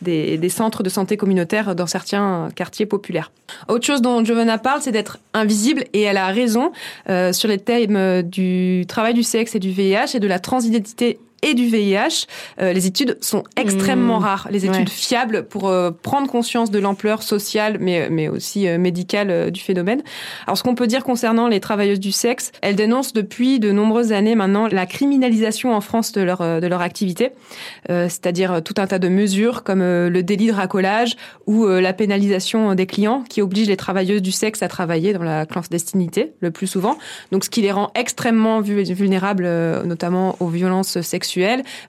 [0.03, 3.31] des, des centres de santé communautaire dans certains quartiers populaires.
[3.69, 6.73] Autre chose dont Giovanna parle, c'est d'être invisible, et elle a raison
[7.09, 11.19] euh, sur les thèmes du travail du sexe et du VIH et de la transidentité
[11.43, 12.27] et du VIH.
[12.61, 14.25] Euh, les études sont extrêmement mmh.
[14.25, 18.79] rares, les études fiables pour euh, prendre conscience de l'ampleur sociale, mais, mais aussi euh,
[18.79, 20.03] médicale du phénomène.
[20.47, 24.13] Alors, ce qu'on peut dire concernant les travailleuses du sexe, elles dénoncent depuis de nombreuses
[24.13, 27.33] années maintenant la criminalisation en France de leur, de leur activité,
[27.89, 32.87] c'est-à-dire tout un tas de mesures comme le délit de racolage ou la pénalisation des
[32.87, 36.97] clients qui obligent les travailleuses du sexe à travailler dans la clandestinité le plus souvent.
[37.33, 39.49] Donc, ce qui les rend extrêmement vulnérables,
[39.85, 41.32] notamment aux violences sexuelles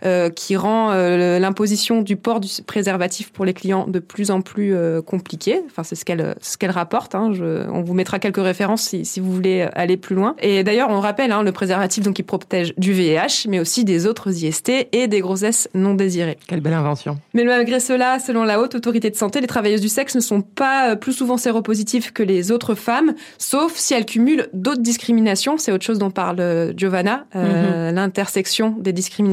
[0.06, 4.42] euh, qui rend euh, l'imposition du port du préservatif pour les clients de plus en
[4.42, 5.62] plus euh, compliqué.
[5.66, 7.16] Enfin, c'est ce qu'elle ce qu'elle rapporte.
[7.16, 7.32] Hein.
[7.34, 10.36] Je, on vous mettra quelques références si, si vous voulez aller plus loin.
[10.42, 14.06] Et d'ailleurs, on rappelle hein, le préservatif donc qui protège du VIH, mais aussi des
[14.06, 16.38] autres IST et des grossesses non désirées.
[16.48, 17.20] Quelle belle invention.
[17.34, 20.42] Mais malgré cela, selon la haute autorité de santé, les travailleuses du sexe ne sont
[20.42, 25.58] pas plus souvent séropositives que les autres femmes, sauf si elles cumulent d'autres discriminations.
[25.58, 27.96] C'est autre chose dont parle Giovanna, euh, mm-hmm.
[27.96, 29.33] l'intersection des discriminations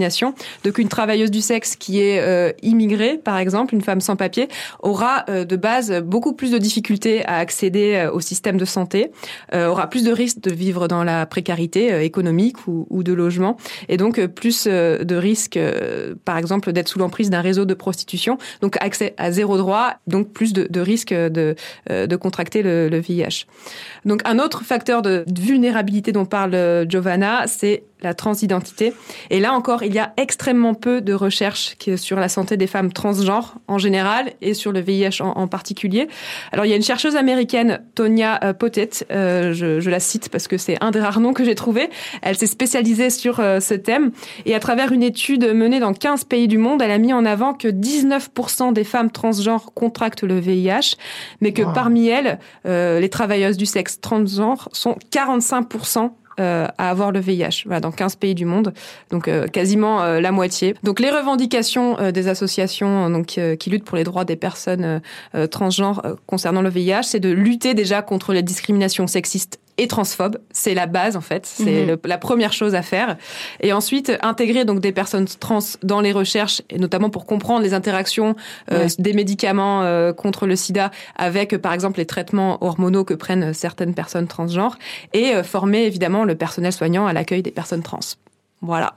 [0.65, 4.49] donc une travailleuse du sexe qui est euh, immigrée, par exemple, une femme sans papier,
[4.81, 9.11] aura euh, de base beaucoup plus de difficultés à accéder euh, au système de santé,
[9.53, 13.57] aura plus de risques de vivre dans la précarité économique ou, de logement,
[13.89, 15.59] et donc plus de risques,
[16.25, 20.33] par exemple, d'être sous l'emprise d'un réseau de prostitution, donc accès à zéro droit, donc
[20.33, 21.57] plus de, risques de,
[22.17, 23.47] contracter le VIH.
[24.05, 28.93] Donc un autre facteur de vulnérabilité dont parle Giovanna, c'est la transidentité.
[29.31, 32.93] Et là encore, il y a extrêmement peu de recherches sur la santé des femmes
[32.93, 36.09] transgenres en général et sur le VIH en, particulier.
[36.53, 40.47] Alors il y a une chercheuse américaine, Tonya euh, Potet, euh, je, la cite parce
[40.47, 41.91] que c'est un des rares noms que j'ai trouvé.
[42.23, 44.13] Elle s'est spécialisée sur euh, ce thème
[44.47, 47.25] et à travers une étude menée dans 15 pays du monde, elle a mis en
[47.25, 50.97] avant que 19% des femmes transgenres contractent le VIH,
[51.41, 56.11] mais que parmi elles, les travailleuses du sexe transgenres sont 45%
[56.41, 58.73] euh, à avoir le VIH, dans 15 pays du monde,
[59.11, 60.75] donc euh, quasiment euh, la moitié.
[60.83, 65.01] Donc les revendications des associations donc qui luttent pour les droits des personnes
[65.51, 70.39] transgenres concernant le VIH, c'est de lutter déjà contre les discriminations sexistes et transphobe.
[70.53, 71.99] C'est la base en fait, c'est mhm.
[72.05, 73.17] la première chose à faire.
[73.61, 77.75] Et ensuite intégrer donc des personnes trans dans les recherches et notamment pour comprendre les
[77.75, 78.37] interactions
[78.73, 83.53] euh, des médicaments euh, contre le SIDA avec par exemple les traitements hormonaux que prennent
[83.55, 84.79] certaines personnes transgenres
[85.13, 88.01] et euh, former évidemment le personnel soignant à l'accueil des personnes trans.
[88.63, 88.95] Voilà.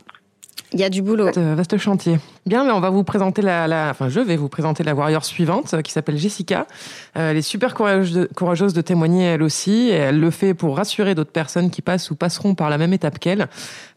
[0.74, 1.30] Il y a du boulot.
[1.36, 2.18] Vaste chantier.
[2.46, 5.24] Bien, mais on va vous présenter la, la, enfin, je vais vous présenter la warrior
[5.24, 6.68] suivante, qui s'appelle Jessica.
[7.16, 11.16] Euh, elle est super courageuse de, témoigner elle aussi, et elle le fait pour rassurer
[11.16, 13.48] d'autres personnes qui passent ou passeront par la même étape qu'elle.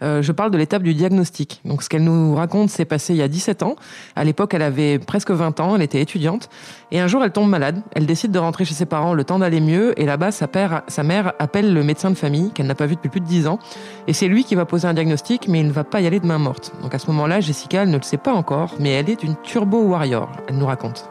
[0.01, 1.61] Euh, je parle de l'étape du diagnostic.
[1.65, 3.75] Donc, ce qu'elle nous raconte, c'est passé il y a 17 ans.
[4.15, 6.49] À l'époque, elle avait presque 20 ans, elle était étudiante,
[6.93, 7.83] et un jour, elle tombe malade.
[7.97, 10.47] Elle décide de rentrer chez ses parents le temps d'aller mieux, et là-bas, sa,
[10.87, 13.49] sa mère appelle le médecin de famille qu'elle n'a pas vu depuis plus de 10
[13.49, 13.59] ans,
[14.07, 16.21] et c'est lui qui va poser un diagnostic, mais il ne va pas y aller
[16.21, 16.73] de main morte.
[16.83, 19.37] Donc, à ce moment-là, Jessica, elle ne le sait pas encore, mais elle est une
[19.43, 20.31] turbo warrior.
[20.49, 21.11] Elle nous raconte.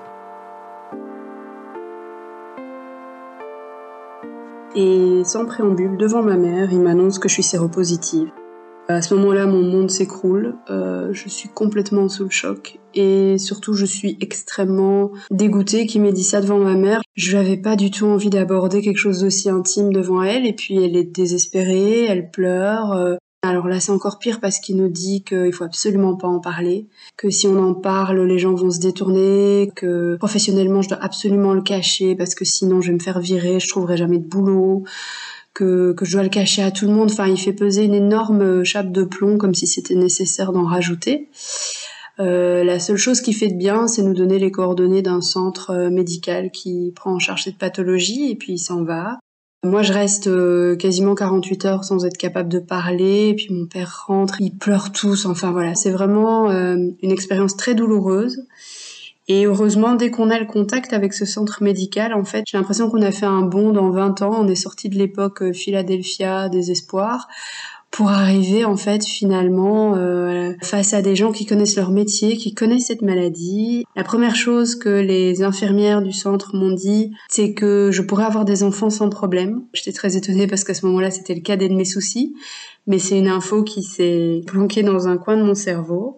[4.75, 8.29] Et sans préambule, devant ma mère, il m'annonce que je suis séropositive.
[8.87, 10.57] À ce moment-là, mon monde s'écroule.
[10.69, 12.77] Euh, je suis complètement sous le choc.
[12.93, 17.01] Et surtout, je suis extrêmement dégoûtée qu'il m'ait dit ça devant ma mère.
[17.15, 20.45] Je n'avais pas du tout envie d'aborder quelque chose d'aussi intime devant elle.
[20.45, 22.91] Et puis, elle est désespérée, elle pleure.
[22.91, 23.15] Euh,
[23.47, 26.87] alors là, c'est encore pire parce qu'il nous dit qu'il faut absolument pas en parler,
[27.17, 31.53] que si on en parle, les gens vont se détourner, que professionnellement, je dois absolument
[31.53, 34.83] le cacher parce que sinon, je vais me faire virer, je trouverai jamais de boulot,
[35.53, 37.11] que, que je dois le cacher à tout le monde.
[37.11, 41.29] Enfin, il fait peser une énorme chape de plomb comme si c'était nécessaire d'en rajouter.
[42.19, 46.51] la seule chose qui fait de bien, c'est nous donner les coordonnées d'un centre médical
[46.51, 49.17] qui prend en charge cette pathologie et puis il s'en va.
[49.65, 50.29] Moi, je reste
[50.77, 53.29] quasiment 48 heures sans être capable de parler.
[53.29, 55.25] Et puis mon père rentre, ils pleurent tous.
[55.25, 58.45] Enfin voilà, c'est vraiment une expérience très douloureuse.
[59.27, 62.91] Et heureusement, dès qu'on a le contact avec ce centre médical, en fait, j'ai l'impression
[62.91, 64.35] qu'on a fait un bond dans 20 ans.
[64.39, 67.27] On est sorti de l'époque euh, Philadelphia, désespoir,
[67.95, 72.53] pour arriver en fait finalement euh, face à des gens qui connaissent leur métier, qui
[72.53, 73.85] connaissent cette maladie.
[73.95, 78.43] La première chose que les infirmières du centre m'ont dit, c'est que je pourrais avoir
[78.43, 79.63] des enfants sans problème.
[79.71, 82.35] J'étais très étonnée parce qu'à ce moment-là, c'était le cadet de mes soucis,
[82.85, 86.17] mais c'est une info qui s'est planquée dans un coin de mon cerveau.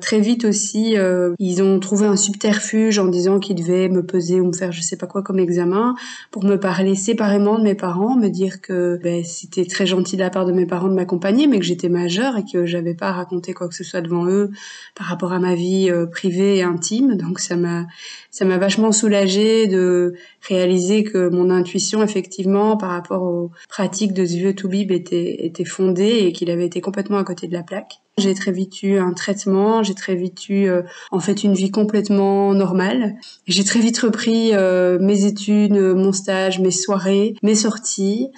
[0.00, 4.40] Très vite aussi, euh, ils ont trouvé un subterfuge en disant qu'ils devaient me peser
[4.40, 5.94] ou me faire je sais pas quoi comme examen
[6.30, 10.20] pour me parler séparément de mes parents, me dire que ben, c'était très gentil de
[10.20, 13.08] la part de mes parents de m'accompagner, mais que j'étais majeure et que j'avais pas
[13.08, 14.50] à raconter quoi que ce soit devant eux
[14.94, 17.16] par rapport à ma vie euh, privée et intime.
[17.16, 17.86] Donc ça m'a
[18.30, 20.14] ça m'a vachement soulagée de
[20.46, 25.64] réaliser que mon intuition effectivement par rapport aux pratiques de ce vieux Toubib était était
[25.64, 28.00] fondée et qu'il avait été complètement à côté de la plaque.
[28.18, 31.70] J'ai très vite eu un traitement, j'ai très vite eu euh, en fait une vie
[31.70, 33.16] complètement normale.
[33.46, 38.30] J'ai très vite repris euh, mes études, mon stage, mes soirées, mes sorties.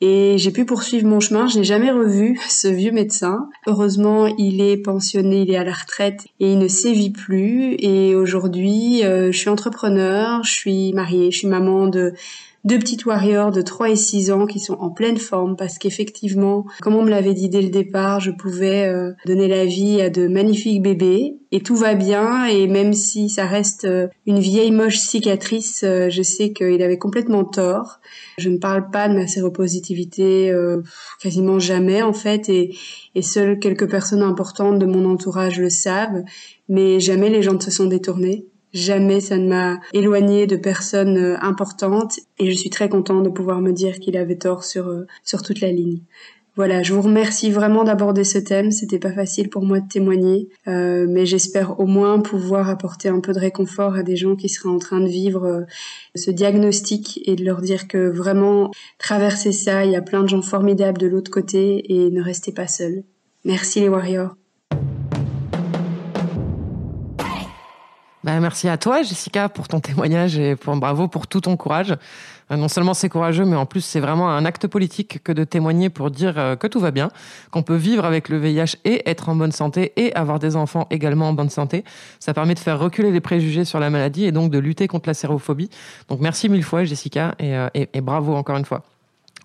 [0.00, 1.46] Et j'ai pu poursuivre mon chemin.
[1.46, 3.48] Je n'ai jamais revu ce vieux médecin.
[3.66, 7.76] Heureusement, il est pensionné, il est à la retraite et il ne sévit plus.
[7.78, 12.14] Et aujourd'hui, euh, je suis entrepreneur, je suis mariée, je suis maman de
[12.64, 16.66] deux petites warriors de 3 et 6 ans qui sont en pleine forme parce qu'effectivement,
[16.82, 20.10] comme on me l'avait dit dès le départ, je pouvais euh, donner la vie à
[20.10, 24.72] de magnifiques bébés et tout va bien et même si ça reste euh, une vieille
[24.72, 28.00] moche cicatrice, euh, je sais qu'il avait complètement tort.
[28.36, 30.52] Je ne parle pas de ma séropositivité
[31.20, 32.74] quasiment jamais en fait et,
[33.14, 36.22] et seules quelques personnes importantes de mon entourage le savent,
[36.68, 38.46] mais jamais les gens ne se sont détournés.
[38.72, 43.28] Jamais ça ne m'a éloigné de personnes euh, importantes et je suis très contente de
[43.28, 45.98] pouvoir me dire qu'il avait tort sur, euh, sur toute la ligne.
[46.56, 48.70] Voilà, je vous remercie vraiment d'aborder ce thème.
[48.70, 53.20] C'était pas facile pour moi de témoigner, euh, mais j'espère au moins pouvoir apporter un
[53.20, 55.64] peu de réconfort à des gens qui seraient en train de vivre
[56.14, 60.28] ce diagnostic et de leur dire que vraiment traverser ça, il y a plein de
[60.28, 63.04] gens formidables de l'autre côté et ne restez pas seuls.
[63.44, 64.34] Merci les warriors.
[68.22, 71.96] Bah, merci à toi, Jessica, pour ton témoignage et pour, bravo pour tout ton courage.
[72.50, 75.44] Euh, non seulement c'est courageux, mais en plus c'est vraiment un acte politique que de
[75.44, 77.08] témoigner pour dire euh, que tout va bien,
[77.50, 80.86] qu'on peut vivre avec le VIH et être en bonne santé et avoir des enfants
[80.90, 81.84] également en bonne santé.
[82.18, 85.08] Ça permet de faire reculer les préjugés sur la maladie et donc de lutter contre
[85.08, 85.70] la sérophobie.
[86.08, 88.82] Donc merci mille fois, Jessica, et, euh, et bravo encore une fois.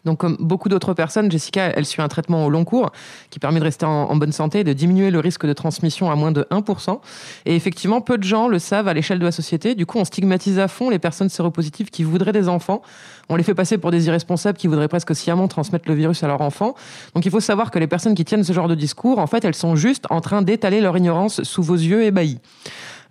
[0.05, 2.91] Donc, comme beaucoup d'autres personnes, Jessica, elle suit un traitement au long cours
[3.29, 6.15] qui permet de rester en, bonne santé et de diminuer le risque de transmission à
[6.15, 6.99] moins de 1%.
[7.45, 9.75] Et effectivement, peu de gens le savent à l'échelle de la société.
[9.75, 12.81] Du coup, on stigmatise à fond les personnes séropositives qui voudraient des enfants.
[13.29, 16.27] On les fait passer pour des irresponsables qui voudraient presque sciemment transmettre le virus à
[16.27, 16.75] leur enfant.
[17.15, 19.43] Donc, il faut savoir que les personnes qui tiennent ce genre de discours, en fait,
[19.43, 22.39] elles sont juste en train d'étaler leur ignorance sous vos yeux ébahis.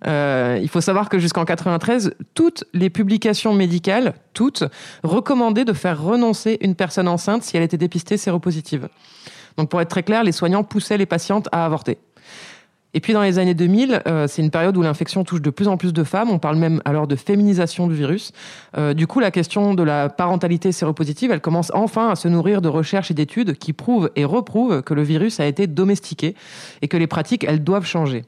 [0.06, 4.64] Euh, il faut savoir que jusqu'en 93, toutes les publications médicales, toutes,
[5.02, 8.88] recommandaient de faire renoncer une personne enceinte si elle était dépistée séropositive.
[9.56, 11.98] Donc pour être très clair, les soignants poussaient les patientes à avorter.
[12.96, 15.66] Et puis dans les années 2000, euh, c'est une période où l'infection touche de plus
[15.66, 16.30] en plus de femmes.
[16.30, 18.30] On parle même alors de féminisation du virus.
[18.76, 22.62] Euh, du coup, la question de la parentalité séropositive, elle commence enfin à se nourrir
[22.62, 26.36] de recherches et d'études qui prouvent et reprouvent que le virus a été domestiqué
[26.82, 28.24] et que les pratiques, elles doivent changer.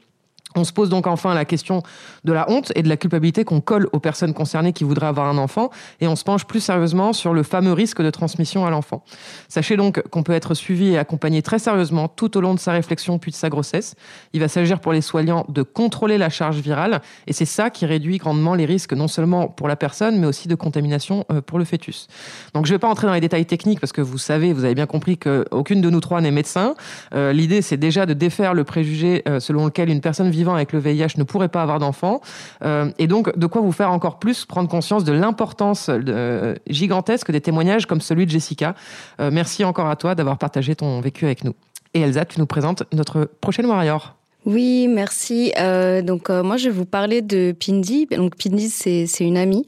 [0.57, 1.83] On se pose donc enfin la question
[2.23, 5.27] de la honte et de la culpabilité qu'on colle aux personnes concernées qui voudraient avoir
[5.27, 5.69] un enfant
[6.01, 9.03] et on se penche plus sérieusement sur le fameux risque de transmission à l'enfant.
[9.49, 12.71] Sachez donc qu'on peut être suivi et accompagné très sérieusement tout au long de sa
[12.71, 13.95] réflexion puis de sa grossesse.
[14.33, 17.85] Il va s'agir pour les soignants de contrôler la charge virale et c'est ça qui
[17.85, 21.59] réduit grandement les risques non seulement pour la personne mais aussi de contamination euh, pour
[21.59, 22.07] le fœtus.
[22.55, 24.63] Donc je ne vais pas entrer dans les détails techniques parce que vous savez, vous
[24.63, 26.73] avez bien compris qu'aucune de nous trois n'est médecin.
[27.13, 30.73] Euh, l'idée c'est déjà de défaire le préjugé euh, selon lequel une personne vivant avec
[30.73, 32.21] le VIH ne pourrait pas avoir d'enfants.
[32.63, 37.31] Euh, et donc, de quoi vous faire encore plus prendre conscience de l'importance euh, gigantesque
[37.31, 38.75] des témoignages comme celui de Jessica.
[39.19, 41.53] Euh, merci encore à toi d'avoir partagé ton vécu avec nous.
[41.93, 44.16] Et Elsa, tu nous présentes notre prochaine warrior.
[44.47, 45.51] Oui, merci.
[45.59, 48.05] Euh, donc euh, moi, je vais vous parler de Pindi.
[48.05, 49.65] Donc Pindi, c'est une amie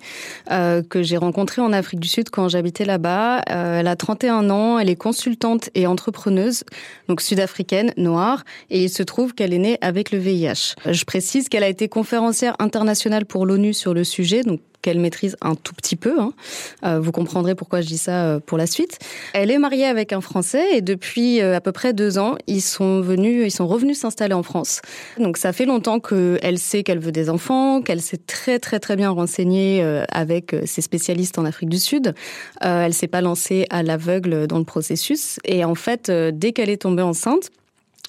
[0.51, 3.41] euh, que j'ai rencontrée en Afrique du Sud quand j'habitais là-bas.
[3.49, 6.63] Euh, elle a 31 ans, elle est consultante et entrepreneuse,
[7.09, 10.75] donc sud-africaine, noire, et il se trouve qu'elle est née avec le VIH.
[10.89, 15.35] Je précise qu'elle a été conférencière internationale pour l'ONU sur le sujet, donc qu'elle maîtrise
[15.41, 16.19] un tout petit peu.
[16.19, 16.33] Hein.
[16.85, 18.99] Euh, vous comprendrez pourquoi je dis ça euh, pour la suite.
[19.33, 22.61] Elle est mariée avec un Français et depuis euh, à peu près deux ans, ils
[22.61, 24.81] sont venus, ils sont revenus s'installer en France.
[25.17, 28.95] Donc ça fait longtemps qu'elle sait qu'elle veut des enfants, qu'elle s'est très très très
[28.95, 32.13] bien renseignée avec ses spécialistes en Afrique du Sud.
[32.61, 36.81] elle s'est pas lancée à l'aveugle dans le processus et en fait, dès qu'elle est
[36.81, 37.51] tombée enceinte,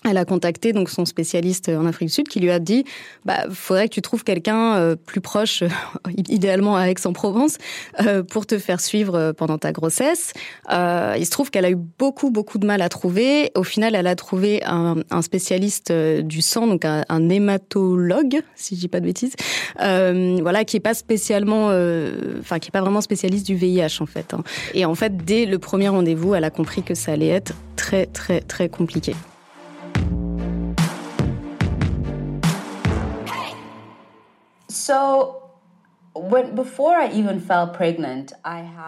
[0.09, 2.85] elle a contacté donc son spécialiste en Afrique du Sud qui lui a dit
[3.27, 5.63] bah faudrait que tu trouves quelqu'un euh, plus proche
[6.29, 7.59] idéalement à Aix-en-Provence
[8.01, 10.33] euh, pour te faire suivre euh, pendant ta grossesse.
[10.71, 13.51] il se trouve qu'elle a eu beaucoup beaucoup de mal à trouver.
[13.55, 18.89] Au final, elle a trouvé un, spécialiste du sang donc un, hématologue si je dis
[18.89, 19.35] pas de bêtises.
[19.77, 21.67] voilà qui est pas spécialement
[22.41, 24.33] enfin qui est pas vraiment spécialiste du VIH en fait.
[24.33, 24.43] Hein.
[24.75, 28.07] Et en fait, dès le premier rendez-vous, elle a compris que ça allait être très
[28.07, 29.15] très très compliqué.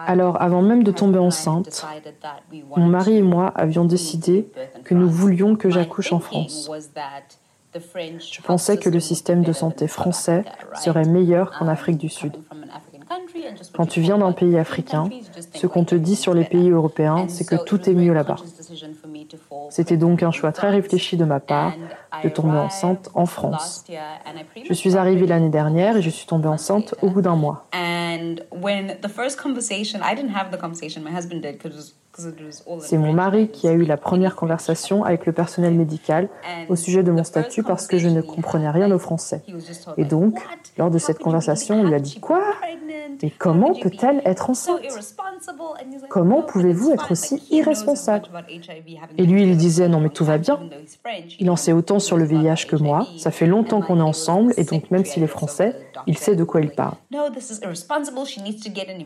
[0.07, 1.85] Alors, avant même de tomber enceinte,
[2.75, 4.51] mon mari et moi avions décidé
[4.83, 6.69] que nous voulions que j'accouche en France.
[7.75, 10.43] Je pensais que le système de santé français
[10.75, 12.33] serait meilleur qu'en Afrique du Sud.
[13.73, 15.09] Quand tu viens d'un pays africain,
[15.53, 18.37] ce qu'on te dit sur les pays européens, c'est que tout est mieux là-bas.
[19.69, 21.73] C'était donc un choix très réfléchi de ma part
[22.23, 23.85] de tomber enceinte en France.
[24.63, 27.67] Je suis arrivée l'année dernière et je suis tombée enceinte au bout d'un mois.
[32.79, 36.29] C'est mon mari qui a eu la première conversation avec le personnel médical
[36.69, 39.41] au sujet de mon statut parce que je ne comprenais rien au français.
[39.97, 40.39] Et donc,
[40.77, 42.43] lors de cette conversation, on lui a dit Quoi?
[43.21, 44.81] Et comment peut-elle être enceinte?
[46.09, 48.27] Comment pouvez-vous être aussi irresponsable?
[49.17, 50.59] Et lui, il disait Non, mais tout va bien.
[51.39, 53.07] Il en sait autant sur le VIH que moi.
[53.17, 55.75] Ça fait longtemps qu'on est ensemble et donc, même s'il est français,
[56.07, 56.95] il sait de quoi il parle.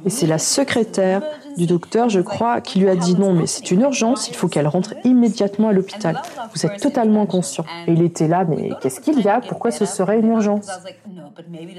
[0.06, 1.22] Et c'est la secrétaire
[1.58, 4.48] du docteur, je crois, qui lui a dit non, mais c'est une urgence, il faut
[4.48, 6.22] qu'elle rentre immédiatement à l'hôpital.
[6.54, 7.65] Vous êtes totalement conscient.
[7.88, 10.67] Et il était là, mais qu'est-ce qu'il y a Pourquoi ce serait une urgence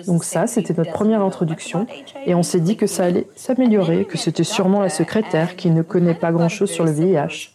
[0.07, 1.87] Donc ça, c'était notre première introduction,
[2.27, 5.83] et on s'est dit que ça allait s'améliorer, que c'était sûrement la secrétaire qui ne
[5.83, 7.51] connaît pas grand-chose sur le VIH.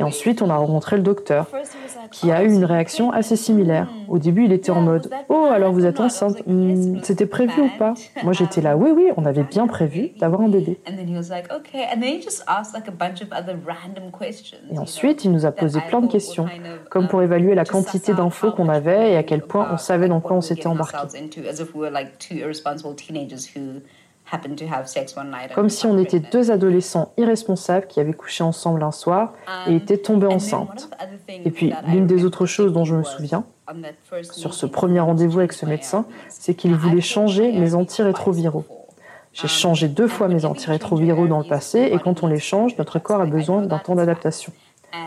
[0.00, 1.46] Et ensuite, on a rencontré le docteur,
[2.10, 3.86] qui a eu une réaction assez similaire.
[4.08, 7.68] Au début, il était en mode Oh, alors vous êtes enceinte hmm, C'était prévu ou
[7.78, 7.92] pas?
[8.22, 10.80] Moi, j'étais là Oui, oui, on avait bien prévu d'avoir un bébé.
[14.72, 16.46] Et ensuite, il nous a posé plein de questions,
[16.88, 20.20] comme pour évaluer la quantité d'infos qu'on avait et à quel point on savait dans
[20.20, 20.96] quoi on s'était embarqué.
[25.54, 29.32] Comme si on était deux adolescents irresponsables qui avaient couché ensemble un soir
[29.66, 30.90] et étaient tombés enceintes.
[31.28, 33.44] Et puis, l'une des autres choses dont je me souviens,
[34.32, 38.64] sur ce premier rendez-vous avec ce médecin, c'est qu'il voulait changer mes antirétroviraux.
[39.32, 42.98] J'ai changé deux fois mes antirétroviraux dans le passé et quand on les change, notre
[42.98, 44.52] corps a besoin d'un temps d'adaptation.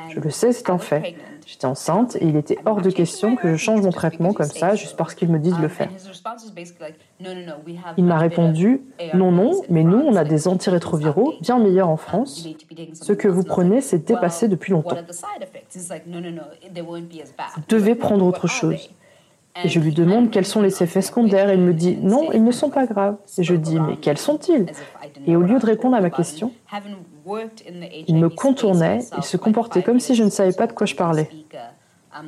[0.09, 1.15] Je le sais, c'est un fait.
[1.45, 4.75] J'étais enceinte et il était hors de question que je change mon traitement comme ça
[4.75, 5.89] juste parce qu'ils me disent de le faire.
[7.97, 8.81] Il m'a répondu
[9.13, 12.47] non, non, mais nous, on a des antirétroviraux bien meilleurs en France.
[12.93, 14.97] Ce que vous prenez, c'est dépassé depuis longtemps.
[17.55, 18.89] Vous devez prendre autre chose.
[19.63, 21.53] Et je lui demande quels sont les effets secondaires.
[21.53, 23.17] Il me dit non, ils ne sont pas graves.
[23.37, 24.65] Et je dis mais quels sont-ils?
[25.27, 26.51] Et au lieu de répondre à ma question,
[28.07, 30.95] il me contournait et se comportait comme si je ne savais pas de quoi je
[30.95, 31.29] parlais.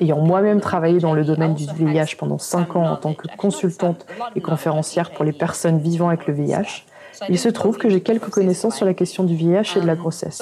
[0.02, 4.06] Ayant moi-même travaillé dans le domaine du VIH pendant cinq ans en tant que consultante
[4.36, 6.86] et conférencière pour les personnes vivant avec le VIH,
[7.30, 9.95] il se trouve que j'ai quelques connaissances sur la question du VIH et de la
[9.95, 10.41] grossesse.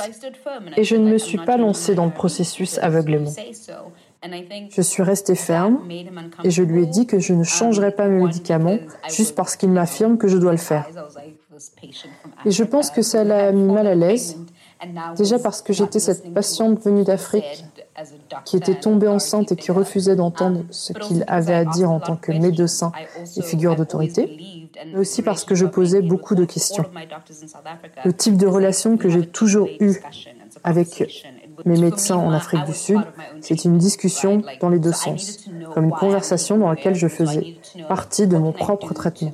[0.78, 3.32] Et je ne me suis pas lancée dans le processus aveuglément.
[4.70, 5.80] Je suis restée ferme
[6.44, 8.78] et je lui ai dit que je ne changerai pas mes médicaments
[9.10, 10.88] juste parce qu'il m'affirme que je dois le faire.
[12.46, 14.38] Et je pense que ça l'a mis mal à l'aise,
[15.18, 17.66] déjà parce que j'étais cette patiente venue d'Afrique
[18.46, 22.16] qui était tombée enceinte et qui refusait d'entendre ce qu'il avait à dire en tant
[22.16, 22.92] que médecin
[23.38, 26.86] et figure d'autorité, mais aussi parce que je posais beaucoup de questions.
[28.04, 30.02] Le type de relation que j'ai toujours eu
[30.64, 31.04] avec
[31.66, 33.00] mes médecins en Afrique du Sud,
[33.42, 38.28] c'est une discussion dans les deux sens, comme une conversation dans laquelle je faisais partie
[38.28, 39.32] de mon propre traitement.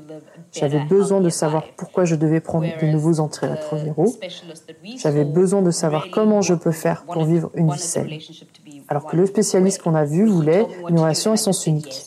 [0.51, 4.15] J'avais besoin de savoir pourquoi je devais prendre de nouveaux antirétroviraux.
[4.97, 8.09] J'avais besoin de savoir comment je peux faire pour vivre une vie saine.
[8.87, 12.05] Alors que le spécialiste qu'on a vu voulait une relation à sens unique,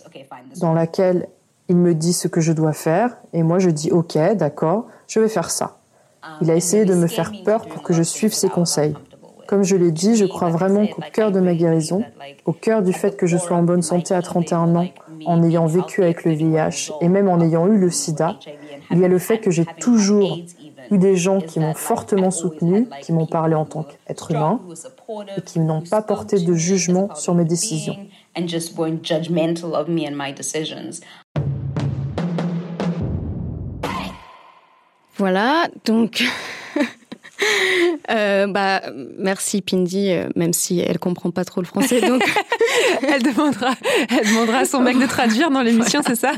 [0.60, 1.28] dans laquelle
[1.68, 5.20] il me dit ce que je dois faire et moi je dis ok, d'accord, je
[5.20, 5.78] vais faire ça.
[6.40, 8.94] Il a essayé de me faire peur pour que je suive ses conseils.
[9.46, 12.04] Comme je l'ai dit, je crois vraiment qu'au cœur de ma guérison,
[12.46, 14.88] au cœur du fait que je sois en bonne santé à 31 ans,
[15.24, 18.38] en ayant vécu avec le VIH et même en ayant eu le sida,
[18.90, 20.38] Il y a le fait que j'ai toujours
[20.90, 24.60] eu des gens qui m'ont fortement soutenu, qui m'ont parlé en tant qu'être humain
[25.36, 27.96] et qui n'ont pas porté de jugement sur mes décisions.
[35.16, 36.24] Voilà, donc
[38.10, 38.82] Euh, bah,
[39.18, 42.00] merci Pindy, euh, même si elle comprend pas trop le français.
[42.00, 42.22] Donc,
[43.08, 43.74] elle demandera,
[44.08, 46.32] elle demandera à son mec de traduire dans l'émission, c'est ça?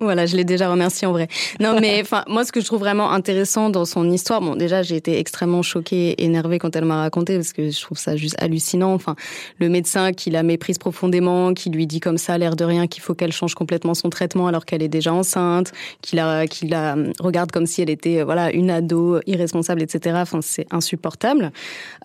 [0.00, 1.28] Voilà, je l'ai déjà remercié en vrai.
[1.60, 4.82] Non, mais enfin, moi, ce que je trouve vraiment intéressant dans son histoire, bon, déjà,
[4.82, 8.36] j'ai été extrêmement choquée, énervée quand elle m'a raconté parce que je trouve ça juste
[8.38, 8.92] hallucinant.
[8.92, 9.16] Enfin,
[9.58, 13.02] le médecin qui la méprise profondément, qui lui dit comme ça, l'air de rien, qu'il
[13.02, 15.72] faut qu'elle change complètement son traitement alors qu'elle est déjà enceinte,
[16.02, 20.13] qui la, qui la regarde comme si elle était, voilà, une ado irresponsable, etc.
[20.22, 21.52] Enfin, c'est insupportable.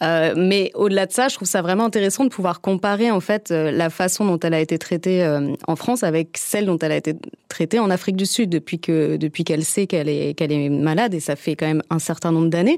[0.01, 3.51] Euh, mais au-delà de ça, je trouve ça vraiment intéressant de pouvoir comparer en fait
[3.51, 6.91] euh, la façon dont elle a été traitée euh, en France avec celle dont elle
[6.91, 7.15] a été
[7.49, 11.13] traitée en Afrique du Sud depuis que depuis qu'elle sait qu'elle est qu'elle est malade
[11.13, 12.77] et ça fait quand même un certain nombre d'années,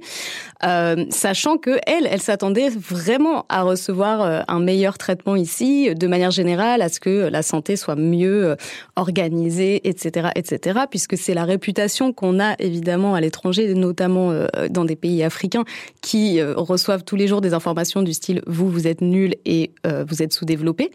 [1.10, 6.82] sachant que elle, elle s'attendait vraiment à recevoir un meilleur traitement ici, de manière générale,
[6.82, 8.56] à ce que la santé soit mieux
[8.96, 14.32] organisée, etc., etc., puisque c'est la réputation qu'on a évidemment à l'étranger, notamment
[14.70, 15.64] dans des pays africains
[16.02, 19.72] qui euh, reçoivent tous les jours des informations du style vous vous êtes nul et
[19.86, 20.92] euh, vous êtes sous-développé.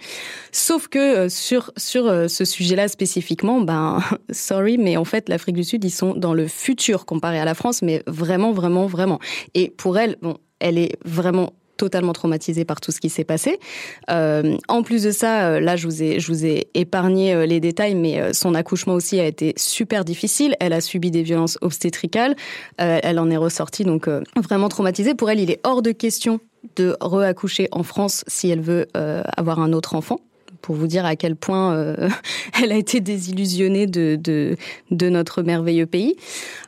[0.52, 4.00] Sauf que euh, sur sur ce sujet-là spécifiquement, ben
[4.30, 7.54] sorry, mais en fait l'Afrique du Sud ils sont dans le futur comparé à la
[7.54, 9.18] France, mais vraiment vraiment vraiment.
[9.54, 13.58] Et pour elle, bon, elle est vraiment totalement traumatisée par tout ce qui s'est passé.
[14.10, 18.32] Euh, en plus de ça, euh, là, je vous ai, épargné euh, les détails, mais
[18.32, 20.56] son accouchement aussi a été super difficile.
[20.60, 22.36] Elle a subi des violences obstétricales.
[22.78, 25.14] elle en est ressortie donc vraiment traumatisée.
[25.14, 26.40] Pour elle, il est hors de question
[26.76, 30.20] de reaccoucher en France si elle veut avoir un autre enfant
[30.66, 32.08] pour vous dire à quel point euh,
[32.60, 34.56] elle a été désillusionnée de, de,
[34.90, 36.16] de notre merveilleux pays.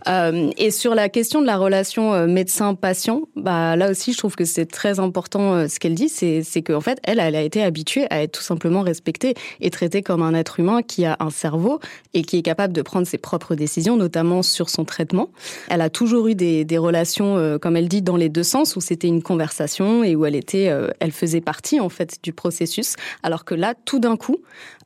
[0.06, 4.36] Euh, et sur la question de la relation euh, médecin-patient, bah, là aussi, je trouve
[4.36, 7.42] que c'est très important euh, ce qu'elle dit, c'est, c'est qu'en fait, elle, elle a
[7.42, 11.16] été habituée à être tout simplement respectée et traitée comme un être humain qui a
[11.18, 11.80] un cerveau
[12.14, 15.30] et qui est capable de prendre ses propres décisions, notamment sur son traitement.
[15.70, 18.80] Elle a toujours eu des, des relations, comme elle dit, dans les deux sens, où
[18.80, 20.70] c'était une conversation et où elle était,
[21.00, 24.36] elle faisait partie en fait du processus, alors que là, tout d'un coup,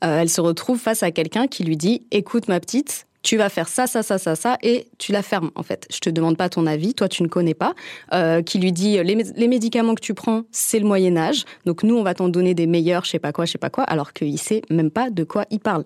[0.04, 3.48] euh, elle se retrouve face à quelqu'un qui lui dit "Écoute ma petite, tu vas
[3.48, 5.88] faire ça, ça, ça, ça, ça, et tu la fermes, en fait.
[5.92, 7.74] Je te demande pas ton avis, toi, tu ne connais pas.
[8.12, 12.02] Euh, qui lui dit, les, médicaments que tu prends, c'est le Moyen-Âge, donc nous, on
[12.02, 14.38] va t'en donner des meilleurs, je sais pas quoi, je sais pas quoi, alors qu'il
[14.38, 15.84] sait même pas de quoi il parle.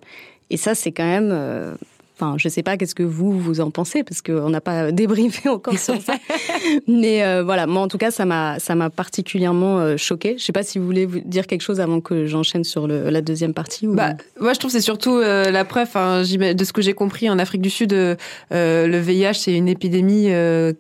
[0.50, 1.30] Et ça, c'est quand même...
[1.32, 1.74] Euh,
[2.18, 5.48] Enfin, je sais pas qu'est-ce que vous vous en pensez parce qu'on n'a pas débriefé
[5.50, 6.14] encore sur ça.
[6.88, 10.36] Mais euh, voilà, moi en tout cas, ça m'a ça m'a particulièrement euh, choqué.
[10.38, 13.10] Je sais pas si vous voulez vous dire quelque chose avant que j'enchaîne sur le,
[13.10, 13.86] la deuxième partie.
[13.86, 13.94] Ou...
[13.94, 15.88] Bah, moi, je trouve c'est surtout euh, la preuve.
[15.94, 20.30] Hein, de ce que j'ai compris en Afrique du Sud, le VIH c'est une épidémie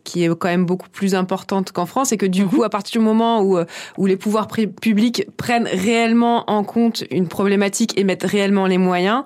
[0.04, 2.48] qui est quand même beaucoup plus importante qu'en France et que du mhm.
[2.48, 3.58] coup, à partir du moment où
[3.98, 9.24] où les pouvoirs publics prennent réellement en compte une problématique et mettent réellement les moyens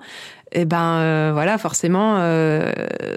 [0.53, 2.73] et eh ben euh, voilà forcément euh,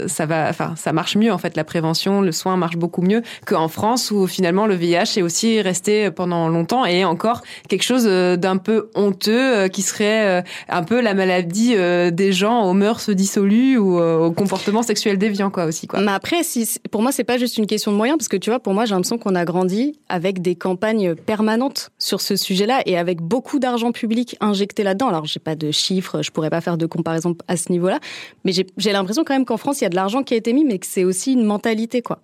[0.05, 3.23] ça va enfin ça marche mieux en fait la prévention le soin marche beaucoup mieux
[3.47, 8.05] qu'en France où finalement le VIH est aussi resté pendant longtemps et encore quelque chose
[8.07, 13.77] euh, d'un peu honteux qui serait un peu la maladie des gens aux mœurs dissolues
[13.77, 16.01] ou au comportement sexuel déviant quoi aussi quoi.
[16.01, 18.49] Mais après si pour moi c'est pas juste une question de moyens parce que tu
[18.51, 22.81] vois pour moi j'ai l'impression qu'on a grandi avec des campagnes permanentes sur ce sujet-là
[22.85, 25.07] et avec beaucoup d'argent public injecté là-dedans.
[25.07, 27.99] Alors j'ai pas de chiffres, je pourrais pas faire de comparaison à ce niveau-là.
[28.45, 30.53] Mais j'ai l'impression quand même qu'en France, il y a de l'argent qui a été
[30.53, 32.19] mis, mais que c'est aussi une mentalité, quoi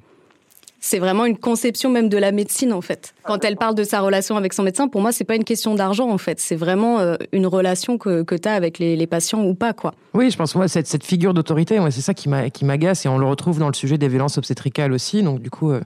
[0.79, 3.13] c'est vraiment une conception même de la médecine en fait.
[3.23, 5.75] Quand elle parle de sa relation avec son médecin, pour moi, c'est pas une question
[5.75, 6.39] d'argent en fait.
[6.39, 9.93] C'est vraiment euh, une relation que, que tu as avec les, patients ou pas quoi.
[10.13, 13.25] Oui, je pense moi cette, cette figure d'autorité, c'est ça qui m'agace et on le
[13.25, 15.23] retrouve dans le sujet des violences obstétricales aussi.
[15.23, 15.81] Donc du coup, euh,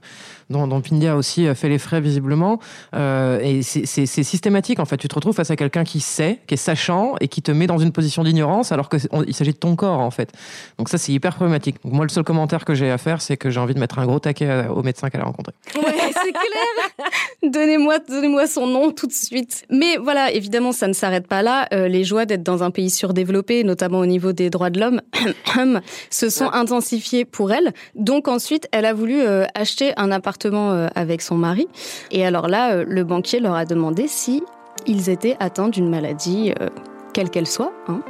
[0.50, 2.58] dont, dont Pindia aussi fait les frais visiblement.
[2.94, 4.96] Euh, et c'est systématique en fait.
[4.96, 7.66] Tu te retrouves face à quelqu'un qui sait, qui est sachant et qui te met
[7.66, 10.32] dans une position d'ignorance alors qu'il s'agit de ton corps en fait.
[10.78, 11.76] Donc ça, c'est hyper problématique.
[11.84, 14.06] moi, le seul commentaire que j'ai à faire, c'est que j'ai envie de mettre un
[14.06, 15.54] gros taquet au médecin qu'elle a rencontré.
[15.76, 17.10] Ouais, c'est clair.
[17.42, 19.64] donnez-moi, donnez-moi son nom tout de suite.
[19.70, 21.66] Mais voilà, évidemment, ça ne s'arrête pas là.
[21.72, 25.00] Euh, les joies d'être dans un pays surdéveloppé, notamment au niveau des droits de l'homme,
[26.10, 27.72] se sont intensifiées pour elle.
[27.94, 31.68] Donc ensuite, elle a voulu euh, acheter un appartement euh, avec son mari.
[32.10, 34.42] Et alors là, le banquier leur a demandé si
[34.86, 36.52] ils étaient atteints d'une maladie,
[37.12, 37.72] quelle qu'elle soit.
[37.88, 38.00] Hein.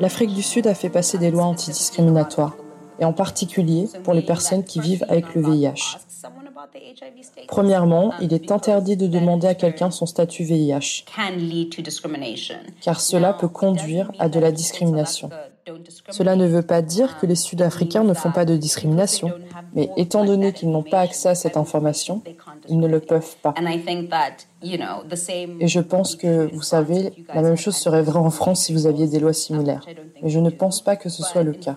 [0.00, 2.56] L'Afrique du Sud a fait passer des lois antidiscriminatoires.
[2.98, 5.98] Et en particulier pour les personnes qui vivent avec le VIH.
[7.48, 11.04] Premièrement, il est interdit de demander à quelqu'un son statut VIH,
[12.80, 15.30] car cela peut conduire à de la discrimination.
[16.10, 19.32] Cela ne veut pas dire que les Sud-Africains ne font pas de discrimination,
[19.74, 22.22] mais étant donné qu'ils n'ont pas accès à cette information,
[22.68, 23.54] ils ne le peuvent pas.
[25.60, 28.86] Et je pense que, vous savez, la même chose serait vraie en France si vous
[28.86, 29.86] aviez des lois similaires.
[30.22, 31.76] Mais je ne pense pas que ce soit le cas.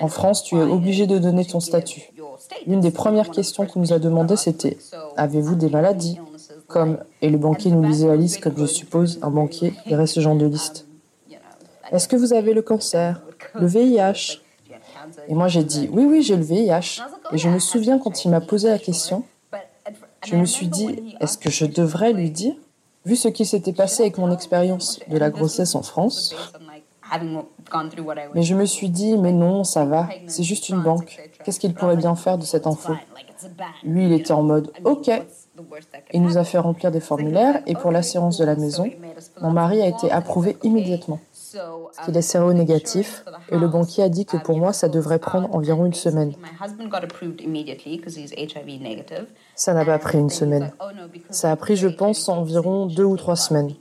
[0.00, 2.10] En France, tu es obligé de donner ton statut.
[2.66, 4.78] L'une des premières questions qu'on nous a demandé, c'était
[5.16, 6.18] Avez-vous des maladies
[6.66, 10.20] Comme, et le banquier nous lisait la liste, comme je suppose, un banquier irait ce
[10.20, 10.86] genre de liste.
[11.92, 13.22] Est-ce que vous avez le cancer?
[13.54, 14.40] Le VIH
[15.28, 17.02] Et moi j'ai dit Oui, oui, j'ai le VIH.
[17.32, 19.24] Et je me souviens quand il m'a posé la question,
[20.26, 22.54] je me suis dit Est-ce que je devrais lui dire
[23.04, 26.34] Vu ce qui s'était passé avec mon expérience de la grossesse en France,
[28.34, 31.20] mais je me suis dit, mais non, ça va, c'est juste une banque.
[31.44, 32.94] Qu'est-ce qu'il pourrait bien faire de cette info?
[33.82, 35.10] Lui, il était en mode, OK.
[36.12, 38.90] Il nous a fait remplir des formulaires et pour l'assurance de la maison,
[39.40, 41.20] mon mari a été approuvé immédiatement.
[42.08, 45.86] Il est séro-négatif et le banquier a dit que pour moi, ça devrait prendre environ
[45.86, 46.32] une semaine.
[49.54, 50.72] Ça n'a pas pris une semaine.
[51.30, 53.74] Ça a pris, je pense, environ deux ou trois semaines.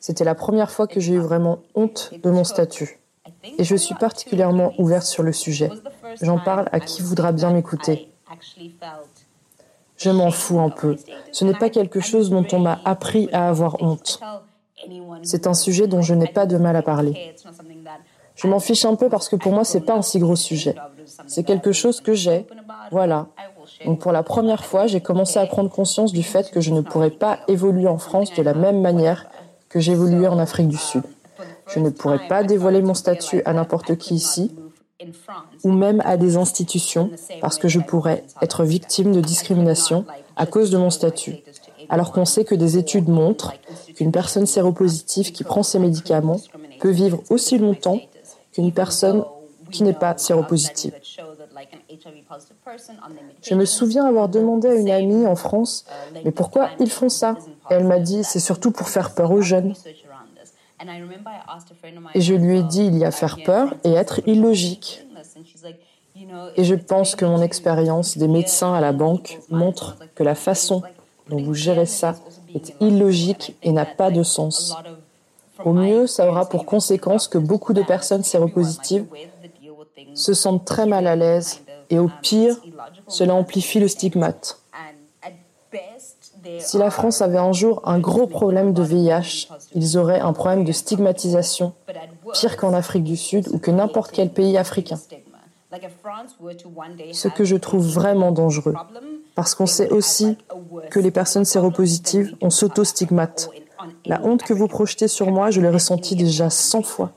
[0.00, 3.00] C'était la première fois que j'ai eu vraiment honte de mon statut.
[3.58, 5.70] Et je suis particulièrement ouverte sur le sujet.
[6.22, 8.08] J'en parle à qui voudra bien m'écouter.
[9.96, 10.96] Je m'en fous un peu.
[11.32, 14.20] Ce n'est pas quelque chose dont on m'a appris à avoir honte.
[15.22, 17.34] C'est un sujet dont je n'ai pas de mal à parler.
[18.34, 20.76] Je m'en fiche un peu parce que pour moi, c'est pas un si gros sujet.
[21.26, 22.46] C'est quelque chose que j'ai.
[22.92, 23.26] Voilà.
[23.84, 26.80] Donc pour la première fois, j'ai commencé à prendre conscience du fait que je ne
[26.80, 29.26] pourrais pas évoluer en France de la même manière
[29.68, 31.02] que j'évoluais en Afrique du Sud.
[31.66, 34.54] Je ne pourrais pas dévoiler mon statut à n'importe qui ici,
[35.64, 37.10] ou même à des institutions,
[37.40, 40.04] parce que je pourrais être victime de discrimination
[40.36, 41.36] à cause de mon statut.
[41.88, 43.54] Alors qu'on sait que des études montrent
[43.94, 46.40] qu'une personne séropositive qui prend ses médicaments
[46.80, 48.00] peut vivre aussi longtemps
[48.52, 49.24] qu'une personne
[49.70, 50.92] qui n'est pas séropositive.
[53.42, 55.84] Je me souviens avoir demandé à une amie en France,
[56.24, 57.36] mais pourquoi ils font ça?
[57.70, 59.74] Et elle m'a dit, c'est surtout pour faire peur aux jeunes.
[62.14, 65.04] Et je lui ai dit, il y a faire peur et être illogique.
[66.56, 70.82] Et je pense que mon expérience des médecins à la banque montre que la façon
[71.28, 72.14] dont vous gérez ça
[72.54, 74.76] est illogique et n'a pas de sens.
[75.64, 79.06] Au mieux, ça aura pour conséquence que beaucoup de personnes séropositives
[80.14, 81.60] se sentent très mal à l'aise
[81.90, 82.56] et au pire,
[83.08, 84.60] cela amplifie le stigmate.
[86.60, 90.64] Si la France avait un jour un gros problème de VIH, ils auraient un problème
[90.64, 91.72] de stigmatisation,
[92.32, 94.98] pire qu'en Afrique du Sud ou que n'importe quel pays africain.
[97.12, 98.74] Ce que je trouve vraiment dangereux,
[99.38, 100.36] parce qu'on sait aussi
[100.90, 103.50] que les personnes séropositives, ont s'auto-stigmate.
[104.04, 107.12] La honte que vous projetez sur moi, je l'ai ressentie déjà 100 fois.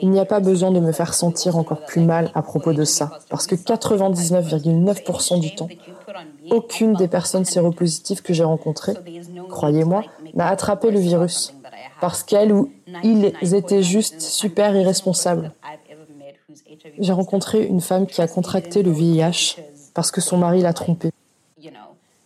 [0.00, 2.84] Il n'y a pas besoin de me faire sentir encore plus mal à propos de
[2.84, 5.68] ça, parce que 99,9% du temps,
[6.52, 8.94] aucune des personnes séropositives que j'ai rencontrées,
[9.48, 11.54] croyez-moi, n'a attrapé le virus,
[12.00, 12.70] parce qu'elles ou
[13.02, 15.54] ils étaient juste super irresponsables.
[17.00, 19.56] J'ai rencontré une femme qui a contracté le VIH
[19.94, 21.10] parce que son mari l'a trompée.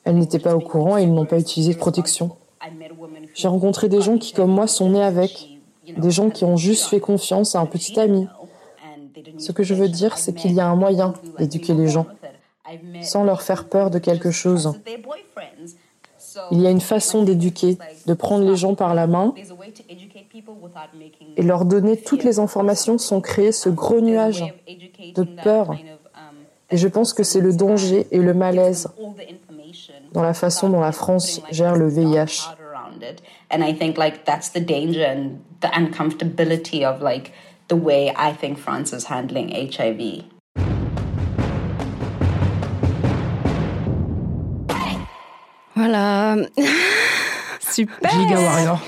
[0.04, 2.36] Elle n'était pas au courant et ils n'ont pas utilisé de protection.
[3.34, 5.48] J'ai rencontré des gens qui, comme moi, sont nés avec,
[5.86, 8.26] des gens qui ont juste fait confiance à un petit ami.
[9.38, 12.06] Ce que je veux dire, c'est qu'il y a un moyen d'éduquer les gens,
[13.02, 14.72] sans leur faire peur de quelque chose.
[16.50, 19.34] Il y a une façon d'éduquer, de prendre les gens par la main
[21.36, 24.44] et leur donner toutes les informations sans créer ce gros nuage
[25.14, 25.76] de peur.
[26.70, 28.88] Et je pense que c'est le danger et le malaise
[30.12, 32.50] dans la façon dont la France gère le VIH.
[33.50, 37.32] And I think like that's the danger and the uncomfortability of like
[37.68, 40.24] the way I think France is handling HIV.
[45.74, 46.36] Voilà.
[47.60, 48.08] Super.
[48.08, 48.80] Giga Warrior.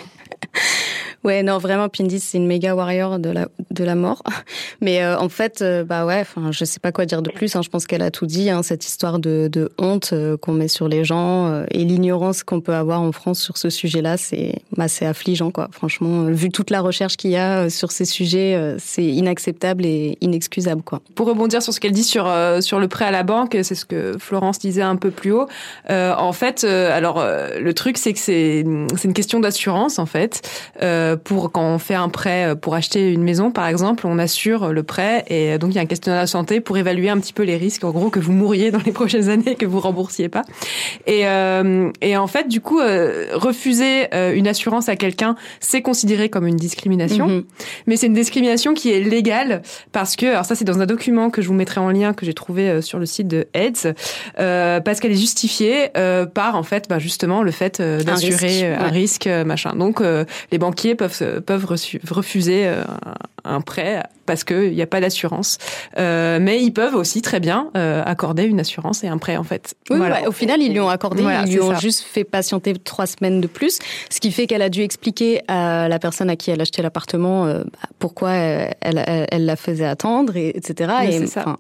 [1.23, 4.23] Ouais, non, vraiment, Pindy, c'est une méga warrior de la, de la mort.
[4.81, 7.55] Mais euh, en fait, euh, bah ouais, enfin, je sais pas quoi dire de plus.
[7.57, 7.63] Hein.
[7.63, 8.49] Je pense qu'elle a tout dit.
[8.49, 12.61] Hein, cette histoire de, de honte euh, qu'on met sur les gens et l'ignorance qu'on
[12.61, 15.69] peut avoir en France sur ce sujet-là, c'est bah, affligeant, quoi.
[15.73, 20.83] Franchement, vu toute la recherche qu'il y a sur ces sujets, c'est inacceptable et inexcusable,
[20.83, 21.03] quoi.
[21.15, 23.85] Pour rebondir sur ce qu'elle dit sur sur le prêt à la banque, c'est ce
[23.85, 25.47] que Florence disait un peu plus haut.
[25.89, 28.65] en fait, alors le truc, c'est que c'est
[28.97, 30.43] c'est une question d'assurance, en fait.
[31.10, 34.73] Euh, pour quand on fait un prêt pour acheter une maison, par exemple, on assure
[34.73, 37.33] le prêt et donc il y a un questionnaire de santé pour évaluer un petit
[37.33, 40.29] peu les risques, en gros, que vous mouriez dans les prochaines années, que vous remboursiez
[40.29, 40.43] pas.
[41.07, 41.23] Et,
[42.01, 47.29] et en fait, du coup, refuser une assurance à quelqu'un, c'est considéré comme une discrimination,
[47.29, 47.45] mhm.
[47.87, 51.31] mais c'est une discrimination qui est légale parce que, alors ça c'est dans un document
[51.31, 53.95] que je vous mettrai en lien que j'ai trouvé sur le site de AIDS,
[54.37, 55.91] parce qu'elle est justifiée
[56.35, 59.75] par en fait, bah, justement le fait d'assurer un risque, machin.
[59.75, 60.03] Donc
[60.51, 61.67] les banquiers peuvent peuvent
[62.11, 62.71] refuser
[63.45, 65.59] un prêt parce qu'il n'y a pas d'assurance.
[65.99, 69.43] Euh, mais ils peuvent aussi très bien euh, accorder une assurance et un prêt en
[69.43, 69.75] fait.
[69.91, 70.29] Oui, voilà.
[70.29, 73.49] au final ils lui ont accordé, ils lui ont juste fait patienter trois semaines de
[73.49, 76.83] plus, ce qui fait qu'elle a dû expliquer à la personne à qui elle achetait
[76.83, 77.65] l'appartement euh,
[77.99, 80.93] pourquoi elle, elle, la faisait attendre, et, etc.
[81.09, 81.57] et, ça.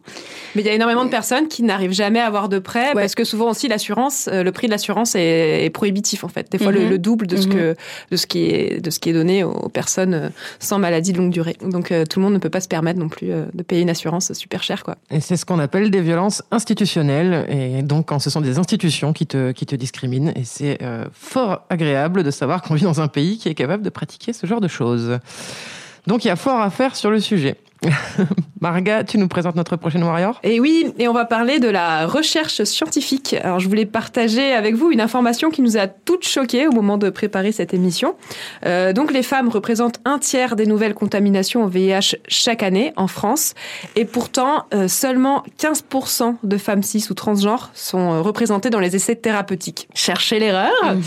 [0.55, 3.16] Mais il y a énormément de personnes qui n'arrivent jamais à avoir de prêt parce
[3.16, 6.51] que souvent aussi l'assurance, le prix de l'assurance est, prohibitif en fait.
[6.53, 7.74] Des fois le, double de ce que
[8.11, 11.30] de ce qui est de ce qui est donné aux personnes sans maladie de longue
[11.30, 11.56] durée.
[11.62, 13.90] Donc tout le monde ne peut pas se permettre non plus euh, de payer une
[13.90, 14.84] assurance super chère.
[14.84, 14.96] Quoi.
[15.10, 17.46] Et c'est ce qu'on appelle des violences institutionnelles.
[17.50, 21.04] Et donc, quand ce sont des institutions qui te, qui te discriminent, et c'est euh,
[21.12, 24.46] fort agréable de savoir qu'on vit dans un pays qui est capable de pratiquer ce
[24.46, 25.18] genre de choses.
[26.06, 27.56] Donc, il y a fort à faire sur le sujet.
[28.60, 30.38] Marga, tu nous présentes notre prochaine warrior?
[30.42, 33.34] Et oui, et on va parler de la recherche scientifique.
[33.42, 36.98] Alors, je voulais partager avec vous une information qui nous a toutes choquées au moment
[36.98, 38.16] de préparer cette émission.
[38.66, 43.06] Euh, donc, les femmes représentent un tiers des nouvelles contaminations au VIH chaque année en
[43.06, 43.54] France,
[43.96, 48.94] et pourtant, euh, seulement 15% de femmes cis ou transgenres sont euh, représentées dans les
[48.94, 49.88] essais thérapeutiques.
[49.94, 50.70] Cherchez l'erreur.
[50.84, 51.02] Mhm.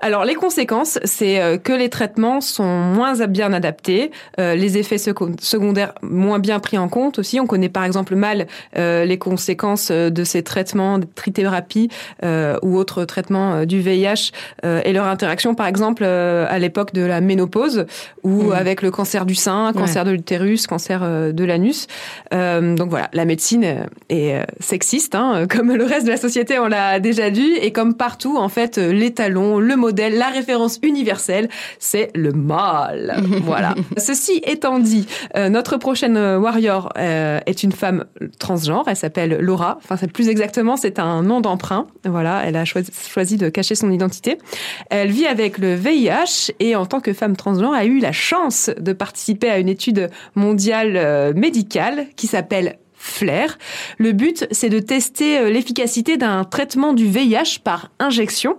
[0.00, 5.94] Alors, les conséquences, c'est euh, que les traitements sont moins bien adaptés, les effets secondaires
[6.10, 7.40] moins bien pris en compte aussi.
[7.40, 8.46] On connaît par exemple mal
[8.76, 11.88] euh, les conséquences euh, de ces traitements, de trithérapie
[12.24, 14.32] euh, ou autres traitements du VIH
[14.62, 17.86] et leur interaction par exemple à l'époque de la ménopause
[18.22, 18.52] ou mmh.
[18.52, 21.00] avec le cancer du sein, cancer de l'utérus, cancer
[21.32, 21.86] de l'anus.
[22.32, 27.00] donc voilà, la médecine est sexiste, hein, comme le reste de la société, on l'a
[27.00, 31.48] déjà dit, et comme partout en fait, l'étalon, le modèle, la référence universelle,
[31.78, 33.22] c'est le mal.
[33.42, 33.74] voilà.
[33.96, 38.04] Ceci étant dit, notre prochaine prochaine euh, warrior euh, est une femme
[38.38, 38.84] transgenre.
[38.86, 39.78] Elle s'appelle Laura.
[39.88, 41.86] Enfin, plus exactement, c'est un nom d'emprunt.
[42.04, 44.36] Voilà, elle a choisi, de cacher son identité.
[44.90, 48.68] Elle vit avec le VIH et en tant que femme transgenre, a eu la chance
[48.78, 53.56] de participer à une étude mondiale euh, médicale qui s'appelle Flair.
[53.96, 58.58] Le but, c'est de tester l'efficacité d'un traitement du VIH par injection.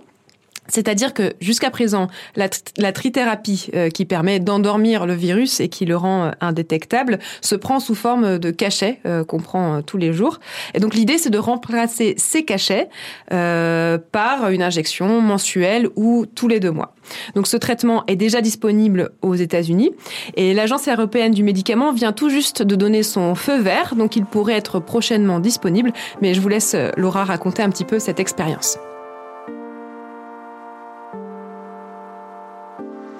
[0.68, 5.96] C'est-à-dire que jusqu'à présent, la, trithérapie euh, qui permet d'endormir le virus et qui le
[5.96, 10.40] rend euh, indétectable se prend sous forme de cachets euh, qu'on prend tous les jours.
[10.74, 12.88] Et donc l'idée, c'est de remplacer ces cachets
[13.28, 16.94] par une injection mensuelle ou tous les deux mois.
[17.34, 19.92] Donc ce traitement est déjà disponible aux États-Unis
[20.34, 24.24] et l'Agence européenne du médicament vient tout juste de donner son feu vert, donc il
[24.24, 25.92] pourrait être prochainement disponible.
[26.20, 28.78] Mais je vous laisse Laura raconter un petit peu cette expérience.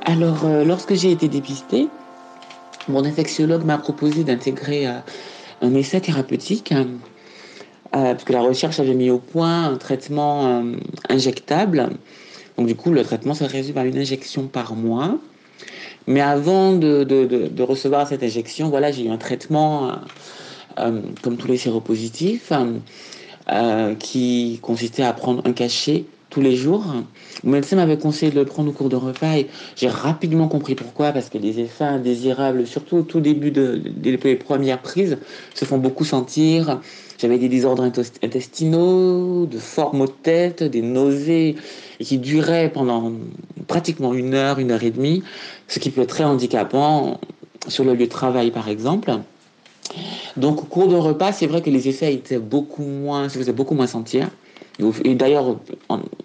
[0.08, 1.86] Alors, euh, lorsque j'ai été dépistée,
[2.88, 4.92] mon infectiologue m'a proposé d'intégrer euh,
[5.60, 6.84] un essai thérapeutique, euh,
[7.92, 10.64] parce la recherche avait mis au point un traitement
[11.10, 11.90] injectable.
[12.56, 15.18] Donc, du coup, le traitement se résume à une injection par mois.
[16.06, 19.92] Mais avant de, recevoir cette injection, voilà, j'ai eu un traitement,
[20.76, 22.50] comme tous les séropositifs,
[23.98, 26.04] qui consistait à prendre un cachet
[26.38, 26.84] tous les jours.
[27.42, 30.76] Mon médecin m'avait conseillé de le prendre au cours de repas et j'ai rapidement compris
[30.76, 35.18] pourquoi, parce que les effets indésirables, surtout au tout début de, des premières prises,
[35.54, 36.80] se font beaucoup sentir.
[37.18, 37.82] J'avais des désordres
[38.22, 41.56] intestinaux, de forts maux de tête, des nausées,
[41.98, 43.12] et qui duraient pendant
[43.66, 45.24] pratiquement une heure, une heure et demie,
[45.66, 47.18] ce qui peut être très handicapant
[47.66, 49.10] sur le lieu de travail, par exemple.
[50.36, 53.52] Donc, au cours de repas, c'est vrai que les effets étaient beaucoup moins, se faisaient
[53.52, 54.28] beaucoup moins sentir.
[55.04, 55.56] Et d'ailleurs,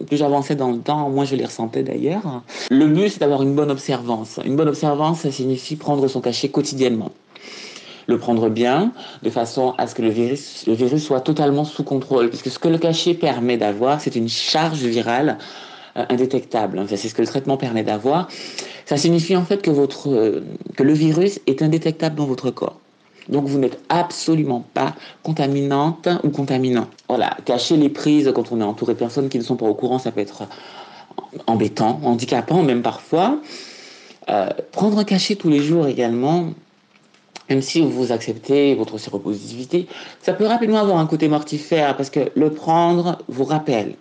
[0.08, 2.44] plus j'avançais dans le temps, moins je les ressentais d'ailleurs.
[2.70, 4.40] Le but, c'est d'avoir une bonne observance.
[4.46, 7.12] Une bonne observance, ça signifie prendre son cachet quotidiennement.
[8.06, 8.92] Le prendre bien,
[9.24, 12.30] de façon à ce que le virus, le virus soit totalement sous contrôle.
[12.30, 15.38] Puisque ce que le cachet permet d'avoir, c'est une charge virale
[15.96, 16.80] euh, indétectable.
[16.80, 18.28] Enfin, c'est ce que le traitement permet d'avoir.
[18.86, 20.44] Ça signifie en fait que, votre, euh,
[20.76, 22.80] que le virus est indétectable dans votre corps.
[23.30, 24.94] Donc vous n'êtes absolument pas
[25.24, 26.88] contaminante ou contaminant.
[27.08, 29.74] Voilà, cacher les prises quand on est entouré de personnes qui ne sont pas au
[29.74, 30.44] courant, ça peut être
[31.48, 33.40] embêtant, handicapant même parfois.
[34.30, 36.48] Euh, prendre un cachet tous les jours également,
[37.50, 39.88] même si vous acceptez votre séropositivité,
[40.22, 43.96] ça peut rapidement avoir un côté mortifère parce que le prendre vous rappelle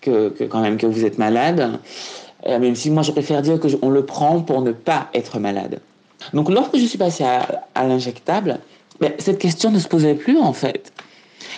[0.00, 1.78] que, quand même que vous êtes malade.
[2.46, 5.80] même si moi je préfère dire qu'on le prend pour ne pas être malade.
[6.32, 8.58] Donc lorsque je suis passée à, l'injectable,
[9.00, 10.92] ben, cette question ne se posait plus en fait.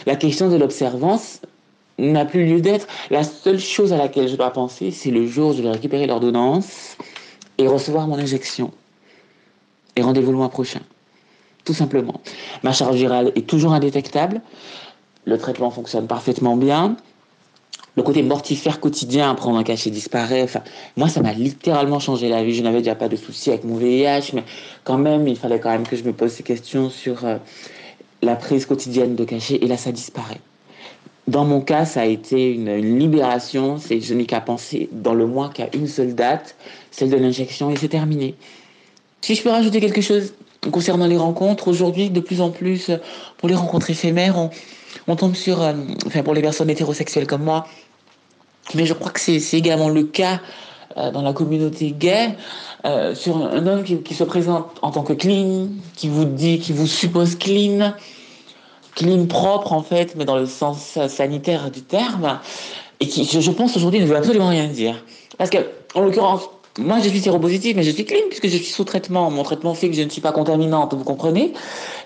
[0.06, 1.40] La question de l'observance
[1.98, 2.86] n'a plus lieu d'être.
[3.10, 6.06] La seule chose à laquelle je dois penser, c'est le jour où je vais récupérer
[6.06, 6.96] l'ordonnance
[7.58, 8.72] et recevoir mon injection.
[9.96, 10.80] Et rendez-vous le mois prochain.
[11.64, 12.20] Tout simplement.
[12.62, 14.40] Ma charge virale est toujours indétectable.
[15.24, 16.96] Le traitement fonctionne parfaitement bien
[17.96, 20.42] le côté mortifère quotidien prendre un cachet disparaît.
[20.42, 20.62] Enfin,
[20.96, 22.54] moi, ça m'a littéralement changé la vie.
[22.54, 24.44] Je n'avais déjà pas de soucis avec mon VIH, mais
[24.84, 27.38] quand même, il fallait quand même que je me pose ces questions sur euh,
[28.22, 29.56] la prise quotidienne de cachet.
[29.62, 30.40] Et là, ça disparaît.
[31.26, 33.78] Dans mon cas, ça a été une, libération.
[33.78, 36.54] C'est, je n'ai qu'à penser dans le mois qu'à une seule date,
[36.90, 38.34] celle de l'injection, et c'est terminé.
[39.22, 40.34] Si je peux rajouter quelque chose
[40.70, 42.90] concernant les rencontres, aujourd'hui, de plus en plus,
[43.38, 44.50] pour les rencontres éphémères, on,
[45.08, 45.72] on tombe sur, euh,
[46.06, 47.66] enfin pour les personnes hétérosexuelles comme moi,
[48.74, 50.40] mais je crois que c'est également le cas
[50.96, 52.36] euh, dans la communauté gay,
[52.84, 56.72] euh, sur un homme qui, se présente en tant que clean, qui vous dit, qui
[56.72, 57.92] vous suppose clean,
[58.94, 62.40] clean propre en fait, mais dans le sens sanitaire du terme,
[63.00, 65.04] et qui, je, pense aujourd'hui, ne veut absolument rien dire.
[65.36, 65.58] Parce que,
[65.94, 66.48] en l'occurrence,
[66.78, 69.30] moi, je suis séropositive, mais je suis clean puisque je suis sous traitement.
[69.30, 71.52] Mon traitement fait que je ne suis pas contaminante, vous comprenez?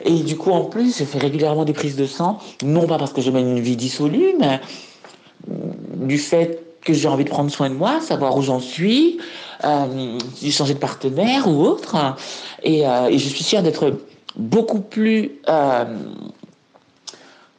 [0.05, 3.13] Et du coup, en plus, je fais régulièrement des prises de sang, non pas parce
[3.13, 4.61] que je mène une vie dissolue, mais
[5.47, 9.19] du fait que j'ai envie de prendre soin de moi, savoir où j'en suis,
[9.65, 10.19] euh,
[10.51, 11.97] changer de partenaire ou autre.
[12.63, 13.99] Et, euh, et je suis fière d'être
[14.37, 15.33] beaucoup plus...
[15.49, 15.85] Euh,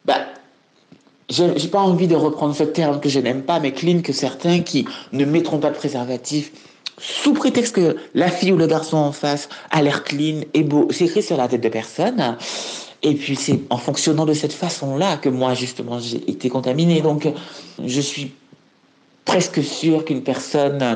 [0.06, 0.22] bah,
[1.30, 4.60] j'ai pas envie de reprendre ce terme que je n'aime pas, mais clean que certains
[4.60, 6.52] qui ne mettront pas de préservatif
[6.98, 10.88] sous prétexte que la fille ou le garçon en face a l'air clean et beau.
[10.92, 12.38] C'est écrit sur la tête de personne.
[13.04, 17.02] Et puis c'est en fonctionnant de cette façon-là que moi justement j'ai été contaminée.
[17.02, 17.28] Donc
[17.84, 18.34] je suis
[19.26, 20.96] presque sûr qu'une personne euh,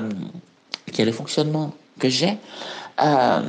[0.91, 2.37] qui a le fonctionnement que j'ai
[3.01, 3.41] euh,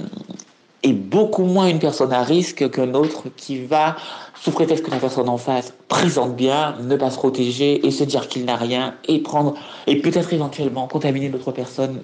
[0.83, 3.97] est beaucoup moins une personne à risque qu'un autre qui va,
[4.41, 8.05] sous prétexte que la personne en face présente bien, ne pas se protéger et se
[8.05, 9.55] dire qu'il n'a rien et prendre
[9.87, 12.01] et peut-être éventuellement contaminer l'autre personne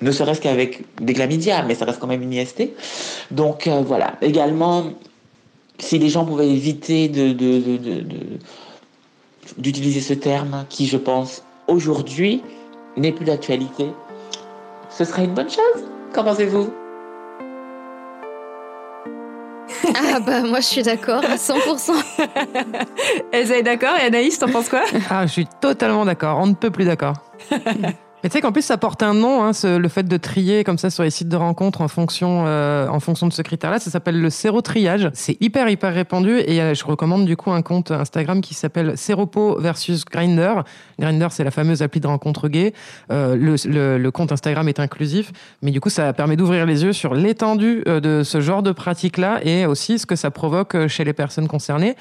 [0.00, 2.70] ne serait-ce qu'avec des chlamydia, mais ça reste quand même une IST.
[3.30, 4.14] Donc euh, voilà.
[4.22, 4.84] Également,
[5.78, 7.32] si les gens pouvaient éviter de,
[9.56, 12.42] d'utiliser ce terme qui, je pense, aujourd'hui
[12.96, 13.86] n'est plus d'actualité,
[14.90, 15.84] ce serait une bonne chose.
[16.12, 16.70] Qu'en pensez-vous?
[19.94, 21.92] Ah bah moi je suis d'accord à 100%.
[23.32, 24.82] Elsa est d'accord et Anaïs, t'en penses quoi?
[25.08, 27.14] Ah je suis totalement d'accord, on ne peut plus d'accord.
[28.22, 30.76] Mais tu sais qu'en plus, ça porte un nom, hein, le fait de trier comme
[30.76, 33.78] ça sur les sites de rencontres en fonction, euh, en fonction de ce critère-là.
[33.78, 35.08] Ça s'appelle le sérotriage.
[35.14, 36.40] C'est hyper, hyper répandu.
[36.46, 40.62] Et euh, je recommande du coup un compte Instagram qui s'appelle Séropo versus Grinder.
[40.98, 42.72] Grinder, c'est la fameuse appli de rencontre gay.
[43.12, 45.30] Euh, le, le, compte Instagram est inclusif.
[45.62, 49.38] Mais du coup, ça permet d'ouvrir les yeux sur l'étendue de ce genre de pratique-là
[49.44, 51.94] et aussi ce que ça provoque chez les personnes concernées.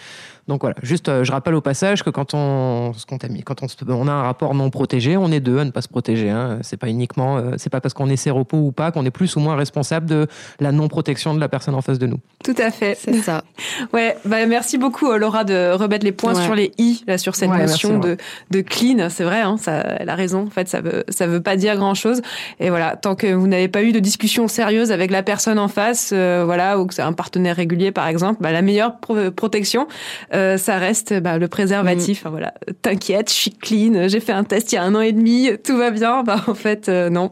[0.48, 3.18] Donc voilà, juste, euh, je rappelle au passage que quand on, quand
[3.62, 6.30] on, on, a un rapport non protégé, on est deux à ne pas se protéger.
[6.30, 6.60] Hein.
[6.62, 9.36] C'est pas uniquement, euh, c'est pas parce qu'on est séropo ou pas qu'on est plus
[9.36, 10.28] ou moins responsable de
[10.62, 12.20] la non protection de la personne en face de nous.
[12.46, 13.44] Tout à fait, c'est ça.
[13.94, 17.36] ouais, bah merci beaucoup euh, Laura de remettre les points sur les i là sur
[17.36, 18.16] cette notion de,
[18.50, 19.10] de clean.
[19.10, 20.46] C'est vrai, hein, ça, elle a raison.
[20.48, 22.22] En fait, ça veut ça veut pas dire grand chose.
[22.62, 25.68] Et voilà, tant que vous n'avez pas eu de discussion sérieuse avec la personne en
[25.68, 28.98] face, voilà, ou que c'est un partenaire régulier par exemple, bah, la meilleure
[29.36, 29.88] protection.
[30.37, 32.26] Euh, ça reste bah, le préservatif.
[32.26, 32.30] Mm.
[32.30, 35.12] voilà, t'inquiète, je suis clean, j'ai fait un test il y a un an et
[35.12, 36.24] demi, tout va bien.
[36.24, 37.32] Bah en fait euh, non,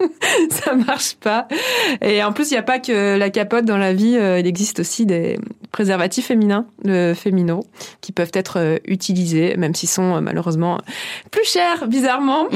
[0.50, 1.48] ça marche pas.
[2.02, 4.16] Et en plus, il n'y a pas que la capote dans la vie.
[4.16, 5.38] Euh, il existe aussi des
[5.72, 6.66] préservatifs féminins,
[7.14, 7.64] féminaux,
[8.00, 10.78] qui peuvent être utilisés, même s'ils sont malheureusement
[11.32, 12.46] plus chers, bizarrement.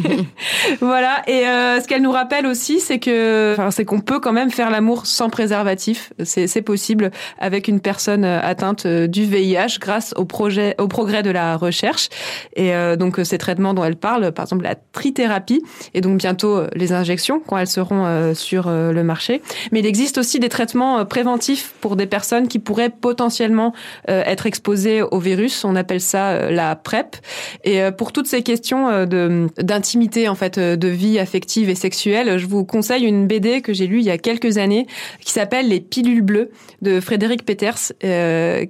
[0.80, 1.22] voilà.
[1.26, 4.70] Et ce qu'elle nous rappelle aussi, c'est que, enfin, c'est qu'on peut quand même faire
[4.70, 6.12] l'amour sans préservatif.
[6.22, 7.10] C'est possible
[7.40, 8.86] avec une personne atteinte
[9.16, 12.08] du VIH grâce au projet, au progrès de la recherche.
[12.54, 15.62] Et euh, donc ces traitements dont elle parle, par exemple la trithérapie,
[15.94, 19.40] et donc bientôt euh, les injections quand elles seront euh, sur le marché.
[19.72, 23.72] Mais il existe aussi des traitements préventifs pour des personnes qui pourraient potentiellement
[24.08, 25.64] être exposées au virus.
[25.64, 27.16] On appelle ça la PrEP.
[27.64, 32.46] Et pour toutes ces questions de d'intimité en fait, de vie affective et sexuelle, je
[32.46, 34.86] vous conseille une BD que j'ai lue il y a quelques années
[35.20, 36.50] qui s'appelle Les pilules bleues
[36.82, 37.92] de Frédéric Peters,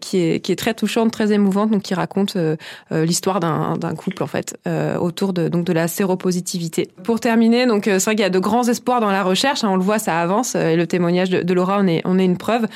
[0.01, 2.57] qui est qui est très touchante, très émouvante, donc qui raconte euh,
[2.93, 6.89] euh, l'histoire d'un couple en fait euh, autour de donc de la séropositivité.
[7.03, 9.65] Pour terminer, donc c'est vrai qu'il y a de grands espoirs dans la recherche.
[9.65, 12.25] Hein, on le voit, ça avance et le témoignage de, Laura en est on est
[12.25, 12.67] une preuve.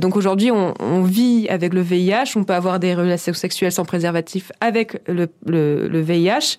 [0.00, 3.84] donc aujourd'hui on, on, vit avec le VIH, on peut avoir des relations sexuelles sans
[3.84, 6.56] préservatif avec le, le, VIH,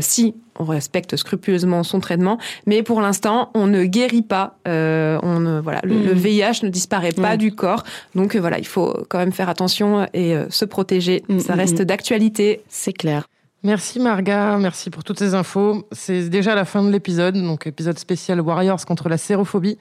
[0.00, 4.58] si on respecte scrupuleusement son traitement, mais pour l'instant, on ne guérit pas.
[4.66, 6.66] Euh, on ne, voilà, le, VIH mm.
[6.66, 7.84] ne disparaît pas du corps,
[8.14, 11.24] donc euh, voilà, il faut quand même faire attention et euh, se protéger.
[11.28, 12.62] Mm, Ça reste d'actualité.
[12.68, 13.26] C'est clair.
[13.62, 15.86] Merci Marga, merci pour toutes ces infos.
[15.90, 19.78] C'est déjà la fin de l'épisode, donc épisode spécial Warriors contre la sérophobie.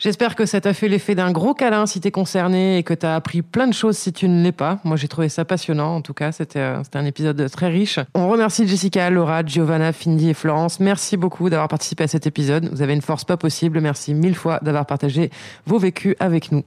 [0.00, 3.14] J'espère que ça t'a fait l'effet d'un gros câlin si t'es concerné et que t'as
[3.14, 4.78] appris plein de choses si tu ne l'es pas.
[4.82, 5.94] Moi, j'ai trouvé ça passionnant.
[5.96, 8.00] En tout cas, c'était euh, un épisode très riche.
[8.14, 10.80] On remercie Jessica, Laura, Giovanna, Findy et Florence.
[10.80, 12.70] Merci beaucoup d'avoir participé à cet épisode.
[12.72, 13.78] Vous avez une force pas possible.
[13.82, 15.30] Merci mille fois d'avoir partagé
[15.66, 16.64] vos vécus avec nous.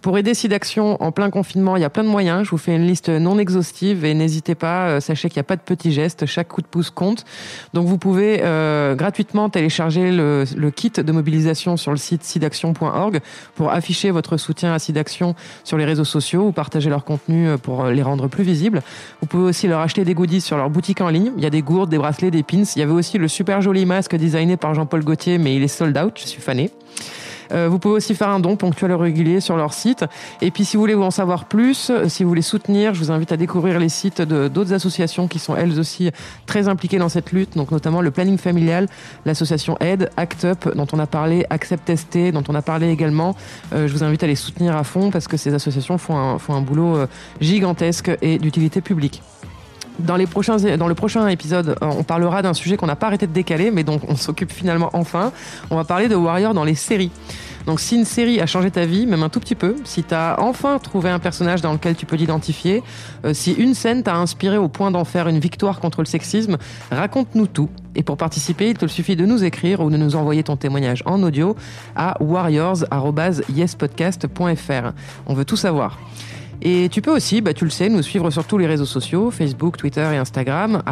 [0.00, 2.44] Pour aider SIDAction en plein confinement, il y a plein de moyens.
[2.44, 4.86] Je vous fais une liste non exhaustive et n'hésitez pas.
[4.86, 6.26] Euh, sachez qu'il n'y a pas de petits gestes.
[6.26, 7.24] Chaque coup de pouce compte.
[7.74, 12.67] Donc, vous pouvez euh, gratuitement télécharger le, le kit de mobilisation sur le site SIDAction
[12.72, 17.56] pour afficher votre soutien à SIDAction sur les réseaux sociaux ou partager leur contenu euh,
[17.56, 18.82] pour euh, les rendre plus visibles.
[19.20, 21.32] Vous pouvez aussi leur acheter des goodies sur leur boutique en ligne.
[21.36, 22.64] Il y a des gourdes, des bracelets, des pins.
[22.74, 25.68] Il y avait aussi le super joli masque designé par Jean-Paul Gaultier, mais il est
[25.68, 26.14] sold out.
[26.16, 26.70] Je suis fané.
[27.52, 30.04] Euh, vous pouvez aussi faire un don ponctuel et régulier sur leur site.
[30.40, 33.10] Et puis si vous voulez en savoir plus, euh, si vous voulez soutenir, je vous
[33.10, 36.10] invite à découvrir les sites d'autres associations qui sont elles aussi
[36.46, 38.86] très impliquées dans cette lutte, notamment le planning familial,
[39.24, 43.34] l'association Aide, Act Up, dont on a parlé, Accept ST, dont on a parlé également.
[43.72, 46.60] Euh, je vous invite à les soutenir à fond parce que ces associations font un
[46.60, 46.98] boulot
[47.40, 49.22] gigantesque et d'utilité publique.
[49.98, 53.26] Dans, les prochains, dans le prochain épisode, on parlera d'un sujet qu'on n'a pas arrêté
[53.26, 55.32] de décaler, mais dont on s'occupe finalement enfin.
[55.70, 57.10] On va parler de Warrior dans les séries.
[57.68, 60.14] Donc si une série a changé ta vie, même un tout petit peu, si tu
[60.14, 62.82] as enfin trouvé un personnage dans lequel tu peux t'identifier,
[63.26, 66.56] euh, si une scène t'a inspiré au point d'en faire une victoire contre le sexisme,
[66.90, 67.68] raconte-nous tout.
[67.94, 71.02] Et pour participer, il te suffit de nous écrire ou de nous envoyer ton témoignage
[71.04, 71.56] en audio
[71.94, 74.92] à warriors.yespodcast.fr.
[75.26, 75.98] On veut tout savoir.
[76.62, 79.30] Et tu peux aussi, bah, tu le sais, nous suivre sur tous les réseaux sociaux,
[79.30, 80.82] Facebook, Twitter et Instagram,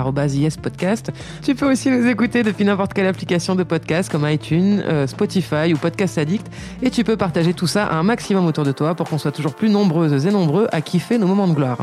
[0.62, 1.10] podcast.
[1.42, 5.72] Tu peux aussi nous écouter depuis n'importe quelle application de podcast comme iTunes, euh, Spotify
[5.72, 6.46] ou Podcast Addict.
[6.82, 9.32] Et tu peux partager tout ça à un maximum autour de toi pour qu'on soit
[9.32, 11.78] toujours plus nombreuses et nombreux à kiffer nos moments de gloire.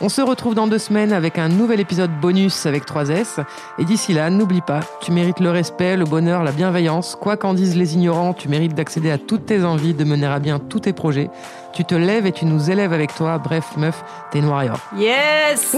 [0.00, 3.44] On se retrouve dans deux semaines avec un nouvel épisode bonus avec 3S.
[3.78, 7.16] Et d'ici là, n'oublie pas, tu mérites le respect, le bonheur, la bienveillance.
[7.20, 10.38] Quoi qu'en disent les ignorants, tu mérites d'accéder à toutes tes envies, de mener à
[10.40, 11.30] bien tous tes projets.
[11.72, 13.38] Tu te lèves et tu nous élèves avec toi.
[13.38, 14.78] Bref, meuf, t'es warrior.
[14.96, 15.76] Yes